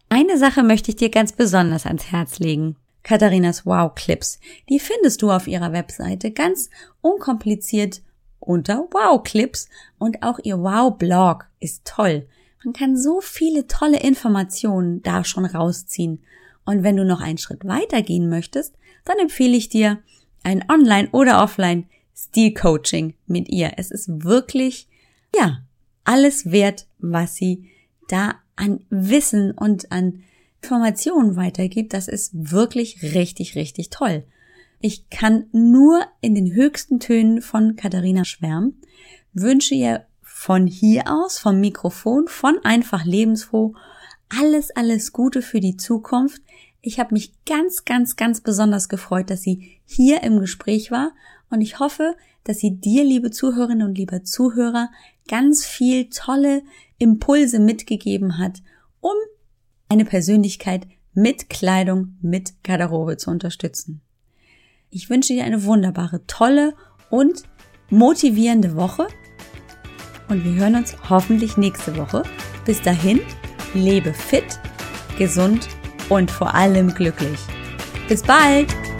[0.08, 2.76] Eine Sache möchte ich dir ganz besonders ans Herz legen.
[3.02, 4.38] Katharinas Wow Clips.
[4.68, 6.68] Die findest du auf ihrer Webseite ganz
[7.00, 8.02] unkompliziert
[8.38, 12.26] unter Wow Clips und auch ihr Wow Blog ist toll.
[12.64, 16.22] Man kann so viele tolle Informationen da schon rausziehen.
[16.64, 19.98] Und wenn du noch einen Schritt weiter gehen möchtest, dann empfehle ich dir
[20.44, 23.72] ein Online- oder Offline Stilcoaching mit ihr.
[23.76, 24.88] Es ist wirklich,
[25.34, 25.62] ja,
[26.04, 27.70] alles wert, was sie
[28.08, 30.22] da an Wissen und an
[30.60, 31.92] Informationen weitergibt.
[31.92, 34.24] Das ist wirklich richtig, richtig toll.
[34.80, 38.80] Ich kann nur in den höchsten Tönen von Katharina schwärmen,
[39.32, 43.74] wünsche ihr von hier aus, vom Mikrofon, von einfach lebensfroh,
[44.28, 46.42] alles, alles Gute für die Zukunft.
[46.80, 51.12] Ich habe mich ganz, ganz, ganz besonders gefreut, dass sie hier im Gespräch war
[51.52, 54.90] und ich hoffe, dass sie dir, liebe Zuhörerinnen und lieber Zuhörer,
[55.28, 56.62] ganz viel tolle
[56.98, 58.62] Impulse mitgegeben hat,
[59.00, 59.14] um
[59.88, 64.00] eine Persönlichkeit mit Kleidung, mit Garderobe zu unterstützen.
[64.90, 66.74] Ich wünsche dir eine wunderbare, tolle
[67.10, 67.42] und
[67.90, 69.06] motivierende Woche
[70.28, 72.22] und wir hören uns hoffentlich nächste Woche.
[72.64, 73.20] Bis dahin,
[73.74, 74.58] lebe fit,
[75.18, 75.68] gesund
[76.08, 77.38] und vor allem glücklich.
[78.08, 78.91] Bis bald!